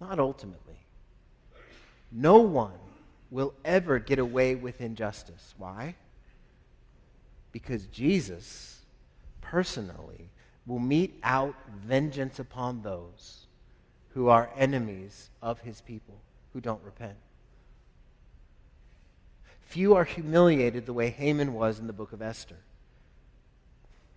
Not 0.00 0.18
ultimately. 0.18 0.78
No 2.10 2.38
one 2.38 2.78
will 3.30 3.52
ever 3.64 3.98
get 3.98 4.18
away 4.18 4.54
with 4.54 4.80
injustice. 4.80 5.54
Why? 5.58 5.96
Because 7.52 7.86
Jesus 7.86 8.80
personally 9.42 10.30
will 10.66 10.78
mete 10.78 11.18
out 11.22 11.54
vengeance 11.84 12.38
upon 12.38 12.82
those 12.82 13.46
who 14.14 14.28
are 14.28 14.50
enemies 14.56 15.30
of 15.40 15.60
his 15.60 15.80
people 15.80 16.20
who 16.52 16.60
don't 16.60 16.82
repent. 16.84 17.16
Few 19.66 19.94
are 19.94 20.04
humiliated 20.04 20.86
the 20.86 20.92
way 20.92 21.10
Haman 21.10 21.54
was 21.54 21.78
in 21.78 21.86
the 21.86 21.92
book 21.92 22.12
of 22.12 22.20
Esther. 22.20 22.56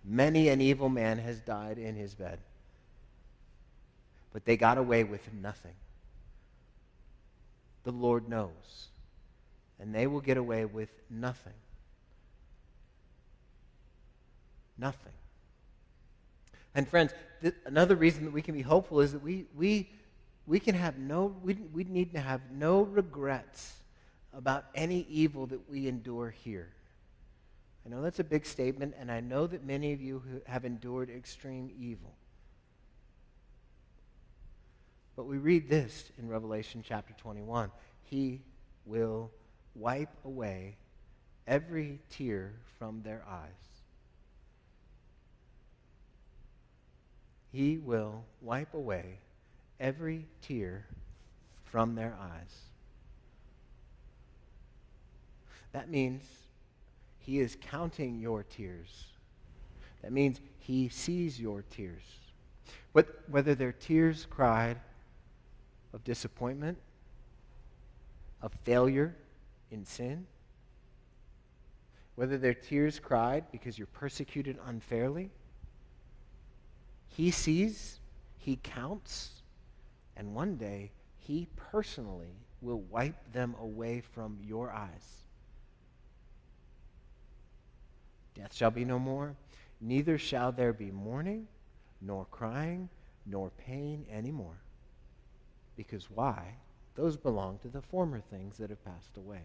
Many 0.04 0.48
an 0.48 0.60
evil 0.60 0.88
man 0.88 1.18
has 1.18 1.38
died 1.38 1.78
in 1.78 1.94
his 1.94 2.14
bed. 2.14 2.38
But 4.32 4.44
they 4.44 4.56
got 4.56 4.78
away 4.78 5.04
with 5.04 5.32
nothing. 5.32 5.74
The 7.84 7.92
Lord 7.92 8.28
knows. 8.28 8.88
And 9.78 9.94
they 9.94 10.08
will 10.08 10.20
get 10.20 10.36
away 10.36 10.64
with 10.64 10.90
nothing. 11.08 11.52
Nothing. 14.76 15.12
And 16.74 16.88
friends, 16.88 17.12
th- 17.40 17.54
another 17.66 17.96
reason 17.96 18.24
that 18.24 18.32
we 18.32 18.42
can 18.42 18.54
be 18.54 18.62
hopeful 18.62 19.00
is 19.00 19.12
that 19.12 19.22
we, 19.22 19.46
we, 19.54 19.90
we 20.46 20.58
can 20.58 20.74
have 20.74 20.98
no, 20.98 21.34
we, 21.42 21.54
we 21.72 21.84
need 21.84 22.12
to 22.14 22.20
have 22.20 22.40
no 22.50 22.82
regrets 22.82 23.74
about 24.32 24.64
any 24.74 25.06
evil 25.08 25.46
that 25.46 25.70
we 25.70 25.86
endure 25.86 26.30
here. 26.30 26.70
I 27.86 27.90
know 27.90 28.02
that's 28.02 28.18
a 28.18 28.24
big 28.24 28.46
statement, 28.46 28.94
and 28.98 29.10
I 29.10 29.20
know 29.20 29.46
that 29.46 29.64
many 29.64 29.92
of 29.92 30.00
you 30.00 30.22
have 30.46 30.64
endured 30.64 31.10
extreme 31.10 31.70
evil. 31.78 32.14
But 35.16 35.26
we 35.26 35.38
read 35.38 35.68
this 35.68 36.10
in 36.18 36.28
Revelation 36.28 36.82
chapter 36.86 37.14
21 37.18 37.70
He 38.02 38.40
will 38.84 39.30
wipe 39.74 40.10
away 40.24 40.76
every 41.46 42.00
tear 42.10 42.54
from 42.78 43.02
their 43.02 43.22
eyes. 43.28 43.73
He 47.54 47.78
will 47.78 48.24
wipe 48.42 48.74
away 48.74 49.20
every 49.78 50.26
tear 50.42 50.86
from 51.62 51.94
their 51.94 52.16
eyes. 52.20 52.62
That 55.70 55.88
means 55.88 56.24
he 57.20 57.38
is 57.38 57.56
counting 57.70 58.18
your 58.18 58.42
tears. 58.42 59.04
That 60.02 60.10
means 60.10 60.40
he 60.58 60.88
sees 60.88 61.40
your 61.40 61.62
tears. 61.70 62.02
Whether 62.90 63.54
they're 63.54 63.70
tears 63.70 64.26
cried 64.28 64.80
of 65.92 66.02
disappointment, 66.02 66.76
of 68.42 68.52
failure 68.64 69.14
in 69.70 69.84
sin, 69.84 70.26
whether 72.16 72.36
they're 72.36 72.52
tears 72.52 72.98
cried 72.98 73.44
because 73.52 73.78
you're 73.78 73.86
persecuted 73.86 74.58
unfairly, 74.66 75.30
he 77.16 77.30
sees, 77.30 78.00
he 78.38 78.58
counts, 78.62 79.42
and 80.16 80.34
one 80.34 80.56
day 80.56 80.90
he 81.16 81.46
personally 81.56 82.34
will 82.60 82.80
wipe 82.80 83.32
them 83.32 83.54
away 83.60 84.00
from 84.00 84.38
your 84.42 84.72
eyes. 84.72 85.22
Death 88.34 88.52
shall 88.52 88.72
be 88.72 88.84
no 88.84 88.98
more, 88.98 89.36
neither 89.80 90.18
shall 90.18 90.50
there 90.50 90.72
be 90.72 90.90
mourning, 90.90 91.46
nor 92.00 92.24
crying, 92.32 92.88
nor 93.26 93.50
pain 93.50 94.04
anymore. 94.10 94.58
Because 95.76 96.10
why? 96.10 96.56
Those 96.96 97.16
belong 97.16 97.58
to 97.58 97.68
the 97.68 97.80
former 97.80 98.20
things 98.20 98.56
that 98.58 98.70
have 98.70 98.84
passed 98.84 99.16
away. 99.16 99.42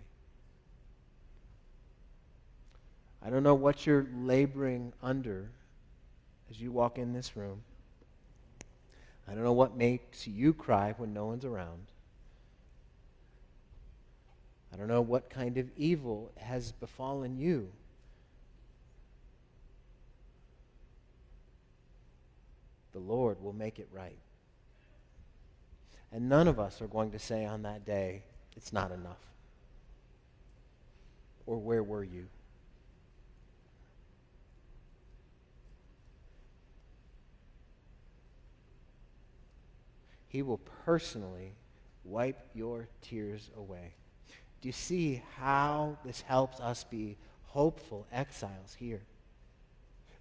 I 3.21 3.29
don't 3.29 3.43
know 3.43 3.53
what 3.53 3.85
you're 3.85 4.07
laboring 4.15 4.91
under 5.03 5.51
as 6.49 6.59
you 6.59 6.71
walk 6.71 6.97
in 6.97 7.13
this 7.13 7.35
room. 7.35 7.61
I 9.27 9.33
don't 9.33 9.43
know 9.43 9.53
what 9.53 9.77
makes 9.77 10.27
you 10.27 10.53
cry 10.53 10.93
when 10.97 11.13
no 11.13 11.27
one's 11.27 11.45
around. 11.45 11.85
I 14.73 14.77
don't 14.77 14.87
know 14.87 15.01
what 15.01 15.29
kind 15.29 15.57
of 15.57 15.69
evil 15.77 16.31
has 16.37 16.71
befallen 16.71 17.37
you. 17.37 17.69
The 22.93 22.99
Lord 22.99 23.41
will 23.41 23.53
make 23.53 23.79
it 23.79 23.87
right. 23.91 24.17
And 26.11 26.27
none 26.27 26.47
of 26.47 26.59
us 26.59 26.81
are 26.81 26.87
going 26.87 27.11
to 27.11 27.19
say 27.19 27.45
on 27.45 27.61
that 27.63 27.85
day, 27.85 28.23
it's 28.57 28.73
not 28.73 28.91
enough. 28.91 29.19
Or 31.45 31.57
where 31.57 31.83
were 31.83 32.03
you? 32.03 32.27
He 40.29 40.41
will 40.41 40.61
personally 40.85 41.55
wipe 42.05 42.39
your 42.53 42.87
tears 43.01 43.51
away. 43.57 43.93
Do 44.61 44.69
you 44.69 44.73
see 44.73 45.21
how 45.37 45.97
this 46.05 46.21
helps 46.21 46.59
us 46.59 46.83
be 46.85 47.17
hopeful 47.43 48.07
exiles 48.11 48.75
here? 48.79 49.01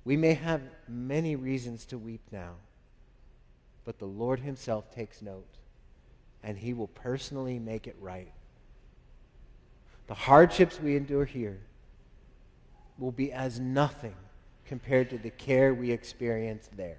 We 0.04 0.16
may 0.16 0.34
have 0.34 0.62
many 0.88 1.36
reasons 1.36 1.84
to 1.86 1.98
weep 1.98 2.22
now, 2.32 2.54
but 3.84 3.98
the 3.98 4.06
Lord 4.06 4.40
Himself 4.40 4.92
takes 4.92 5.22
note 5.22 5.58
and 6.42 6.56
he 6.56 6.72
will 6.72 6.88
personally 6.88 7.58
make 7.58 7.86
it 7.86 7.96
right. 8.00 8.32
The 10.06 10.14
hardships 10.14 10.80
we 10.80 10.96
endure 10.96 11.24
here 11.24 11.58
will 12.98 13.12
be 13.12 13.32
as 13.32 13.60
nothing 13.60 14.14
compared 14.66 15.10
to 15.10 15.18
the 15.18 15.30
care 15.30 15.74
we 15.74 15.90
experience 15.90 16.70
there. 16.76 16.98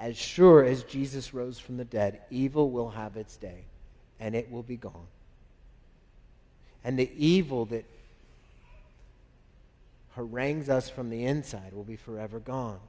As 0.00 0.16
sure 0.16 0.64
as 0.64 0.82
Jesus 0.84 1.34
rose 1.34 1.58
from 1.58 1.76
the 1.76 1.84
dead, 1.84 2.22
evil 2.30 2.70
will 2.70 2.88
have 2.88 3.18
its 3.18 3.36
day, 3.36 3.64
and 4.18 4.34
it 4.34 4.50
will 4.50 4.62
be 4.62 4.78
gone. 4.78 5.06
And 6.82 6.98
the 6.98 7.10
evil 7.14 7.66
that 7.66 7.84
harangues 10.16 10.70
us 10.70 10.88
from 10.88 11.10
the 11.10 11.26
inside 11.26 11.74
will 11.74 11.84
be 11.84 11.96
forever 11.96 12.40
gone. 12.40 12.80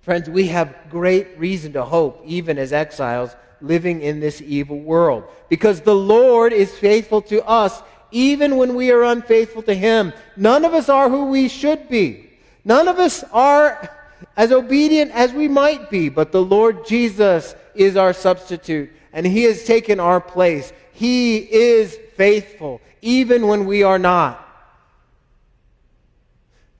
Friends, 0.00 0.30
we 0.30 0.46
have 0.46 0.74
great 0.88 1.38
reason 1.38 1.74
to 1.74 1.84
hope, 1.84 2.22
even 2.24 2.56
as 2.56 2.72
exiles 2.72 3.36
living 3.60 4.00
in 4.00 4.18
this 4.18 4.40
evil 4.40 4.80
world, 4.80 5.24
because 5.50 5.82
the 5.82 5.94
Lord 5.94 6.54
is 6.54 6.72
faithful 6.78 7.20
to 7.22 7.46
us 7.46 7.82
even 8.10 8.56
when 8.56 8.74
we 8.74 8.90
are 8.90 9.02
unfaithful 9.02 9.62
to 9.64 9.74
Him. 9.74 10.14
None 10.38 10.64
of 10.64 10.72
us 10.72 10.88
are 10.88 11.10
who 11.10 11.26
we 11.26 11.48
should 11.48 11.90
be. 11.90 12.30
None 12.64 12.88
of 12.88 12.98
us 12.98 13.22
are 13.32 13.97
as 14.36 14.52
obedient 14.52 15.10
as 15.12 15.32
we 15.32 15.48
might 15.48 15.90
be, 15.90 16.08
but 16.08 16.32
the 16.32 16.42
Lord 16.42 16.86
Jesus 16.86 17.54
is 17.74 17.96
our 17.96 18.12
substitute, 18.12 18.90
and 19.12 19.26
He 19.26 19.44
has 19.44 19.64
taken 19.64 20.00
our 20.00 20.20
place. 20.20 20.72
He 20.92 21.38
is 21.38 21.98
faithful, 22.16 22.80
even 23.02 23.46
when 23.46 23.66
we 23.66 23.82
are 23.82 23.98
not. 23.98 24.44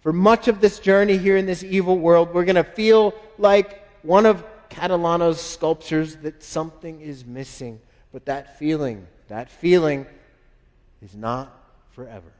For 0.00 0.12
much 0.12 0.48
of 0.48 0.60
this 0.60 0.78
journey 0.78 1.18
here 1.18 1.36
in 1.36 1.46
this 1.46 1.62
evil 1.62 1.98
world, 1.98 2.32
we're 2.32 2.44
going 2.44 2.56
to 2.56 2.64
feel 2.64 3.14
like 3.36 3.86
one 4.02 4.26
of 4.26 4.44
Catalano's 4.68 5.40
sculptures 5.40 6.16
that 6.16 6.42
something 6.42 7.00
is 7.00 7.24
missing. 7.24 7.80
But 8.12 8.26
that 8.26 8.58
feeling, 8.58 9.06
that 9.28 9.50
feeling 9.50 10.06
is 11.02 11.14
not 11.14 11.52
forever. 11.92 12.32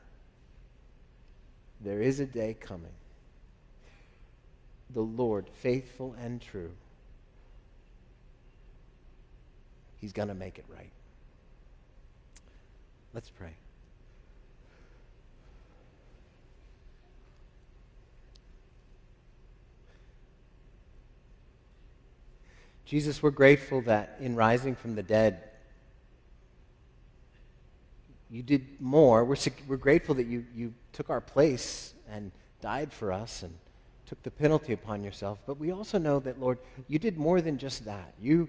There 1.81 2.01
is 2.01 2.21
a 2.21 2.27
day 2.27 2.57
coming. 2.59 2.91
The 4.95 5.01
Lord, 5.01 5.49
faithful 5.49 6.15
and 6.21 6.41
true, 6.41 6.73
He's 10.01 10.13
going 10.13 10.29
to 10.29 10.35
make 10.35 10.59
it 10.59 10.65
right. 10.69 10.93
Let's 13.13 13.31
pray. 13.31 13.55
Jesus, 22.85 23.23
we're 23.23 23.31
grateful 23.31 23.83
that 23.83 24.17
in 24.19 24.35
rising 24.35 24.75
from 24.75 24.95
the 24.95 25.03
dead, 25.03 25.43
you 28.31 28.43
did 28.43 28.81
more. 28.81 29.25
We're, 29.25 29.37
we're 29.67 29.77
grateful 29.77 30.15
that 30.15 30.27
you, 30.27 30.47
you 30.55 30.73
took 30.93 31.11
our 31.11 31.21
place 31.21 31.93
and 32.11 32.33
died 32.63 32.93
for 32.93 33.13
us 33.13 33.43
and 33.43 33.55
took 34.09 34.23
the 34.23 34.31
penalty 34.31 34.73
upon 34.73 35.05
yourself. 35.05 35.39
But 35.47 35.59
we 35.59 35.71
also 35.71 35.99
know 35.99 36.19
that, 36.21 36.41
Lord, 36.41 36.59
you 36.89 36.99
did 36.99 37.19
more 37.19 37.41
than 37.43 37.59
just 37.59 37.85
that. 37.85 38.15
You 38.21 38.49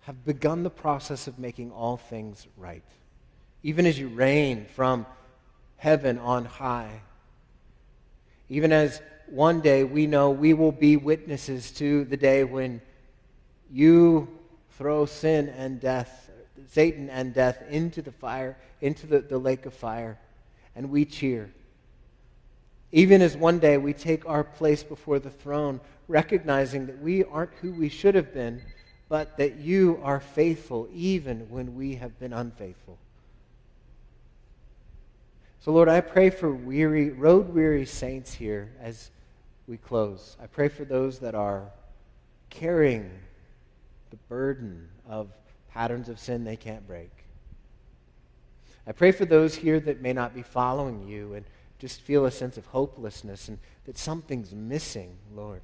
have 0.00 0.24
begun 0.24 0.64
the 0.64 0.70
process 0.70 1.28
of 1.28 1.38
making 1.38 1.70
all 1.70 1.96
things 1.96 2.46
right. 2.56 2.82
Even 3.62 3.86
as 3.86 3.98
you 3.98 4.08
reign 4.08 4.66
from 4.74 5.06
heaven 5.76 6.18
on 6.18 6.44
high. 6.44 7.00
Even 8.48 8.72
as 8.72 9.00
one 9.26 9.60
day 9.60 9.84
we 9.84 10.06
know 10.06 10.30
we 10.30 10.54
will 10.54 10.72
be 10.72 10.96
witnesses 10.96 11.70
to 11.72 12.04
the 12.06 12.16
day 12.16 12.42
when 12.42 12.80
you 13.70 14.26
throw 14.70 15.06
sin 15.06 15.48
and 15.50 15.80
death, 15.80 16.30
Satan 16.68 17.08
and 17.10 17.32
death 17.32 17.62
into 17.70 18.02
the 18.02 18.12
fire, 18.12 18.56
into 18.80 19.06
the, 19.06 19.20
the 19.20 19.38
lake 19.38 19.66
of 19.66 19.74
fire, 19.74 20.18
and 20.74 20.90
we 20.90 21.04
cheer. 21.04 21.50
Even 22.92 23.20
as 23.20 23.36
one 23.36 23.58
day 23.58 23.76
we 23.76 23.92
take 23.92 24.26
our 24.26 24.44
place 24.44 24.82
before 24.82 25.18
the 25.18 25.30
throne, 25.30 25.80
recognizing 26.06 26.86
that 26.86 27.00
we 27.02 27.24
aren't 27.24 27.52
who 27.60 27.72
we 27.72 27.88
should 27.88 28.14
have 28.14 28.32
been, 28.32 28.62
but 29.08 29.36
that 29.36 29.56
you 29.56 30.00
are 30.02 30.20
faithful 30.20 30.88
even 30.92 31.48
when 31.50 31.74
we 31.74 31.96
have 31.96 32.18
been 32.18 32.32
unfaithful. 32.32 32.98
So, 35.60 35.72
Lord, 35.72 35.88
I 35.88 36.00
pray 36.00 36.30
for 36.30 36.50
weary, 36.50 37.10
road 37.10 37.52
weary 37.52 37.84
saints 37.84 38.32
here 38.32 38.70
as 38.80 39.10
we 39.66 39.76
close. 39.76 40.36
I 40.42 40.46
pray 40.46 40.68
for 40.68 40.84
those 40.84 41.18
that 41.18 41.34
are 41.34 41.70
carrying 42.48 43.10
the 44.10 44.16
burden 44.28 44.88
of 45.06 45.28
patterns 45.70 46.08
of 46.08 46.18
sin 46.18 46.44
they 46.44 46.56
can't 46.56 46.86
break. 46.86 47.10
I 48.86 48.92
pray 48.92 49.12
for 49.12 49.26
those 49.26 49.54
here 49.54 49.78
that 49.80 50.00
may 50.00 50.14
not 50.14 50.34
be 50.34 50.42
following 50.42 51.06
you 51.06 51.34
and 51.34 51.44
just 51.78 52.00
feel 52.00 52.24
a 52.24 52.30
sense 52.30 52.56
of 52.56 52.66
hopelessness 52.66 53.48
and 53.48 53.58
that 53.84 53.96
something's 53.96 54.52
missing, 54.52 55.16
Lord. 55.34 55.62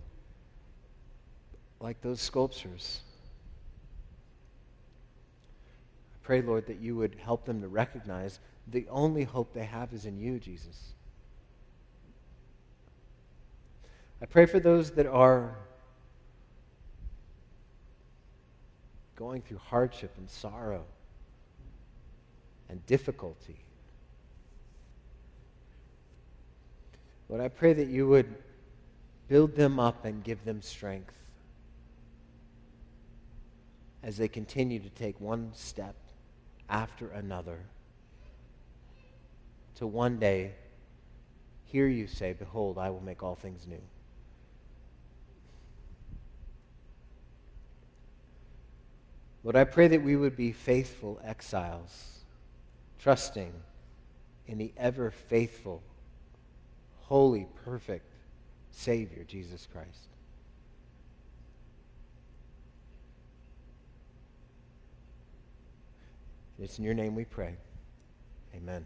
Like 1.81 2.01
those 2.01 2.21
sculptures. 2.21 3.01
I 6.15 6.19
pray, 6.27 6.41
Lord, 6.41 6.67
that 6.67 6.81
you 6.81 6.97
would 6.97 7.17
help 7.17 7.45
them 7.45 7.61
to 7.61 7.69
recognize 7.69 8.39
the 8.67 8.87
only 8.89 9.25
hope 9.25 9.53
they 9.53 9.65
have 9.65 9.93
is 9.93 10.07
in 10.07 10.19
you, 10.19 10.39
Jesus. 10.39 10.95
I 14.23 14.27
pray 14.27 14.47
for 14.47 14.59
those 14.59 14.93
that 14.93 15.07
are 15.07 15.57
going 19.17 19.43
through 19.43 19.59
hardship 19.59 20.15
and 20.17 20.31
sorrow 20.31 20.85
and 22.69 22.85
difficulty. 22.87 23.64
Lord, 27.29 27.41
I 27.41 27.49
pray 27.49 27.73
that 27.73 27.89
you 27.89 28.09
would 28.09 28.35
build 29.29 29.57
them 29.57 29.81
up 29.81 30.05
and 30.05 30.23
give 30.23 30.45
them 30.45 30.61
strength 30.61 31.15
as 34.03 34.19
they 34.19 34.29
continue 34.29 34.79
to 34.79 34.91
take 34.91 35.19
one 35.21 35.51
step 35.55 35.95
after 36.69 37.09
another 37.09 37.59
to 39.77 39.87
one 39.87 40.19
day 40.19 40.53
hear 41.65 41.89
you 41.89 42.07
say, 42.07 42.33
Behold, 42.33 42.79
I 42.79 42.91
will 42.91 43.01
make 43.01 43.23
all 43.23 43.35
things 43.35 43.67
new. 43.67 43.81
Lord, 49.43 49.57
I 49.57 49.65
pray 49.65 49.89
that 49.89 50.03
we 50.03 50.17
would 50.17 50.37
be 50.37 50.53
faithful 50.53 51.21
exiles, 51.25 52.21
trusting 52.99 53.53
in 54.47 54.59
the 54.59 54.73
ever 54.77 55.11
faithful, 55.11 55.83
holy, 57.15 57.47
perfect 57.65 58.11
Savior, 58.73 59.23
Jesus 59.23 59.69
Christ. 59.73 60.09
It's 66.59 66.77
in 66.81 66.85
your 66.85 66.95
name 66.95 67.15
we 67.15 67.25
pray. 67.25 67.55
Amen. 68.57 68.85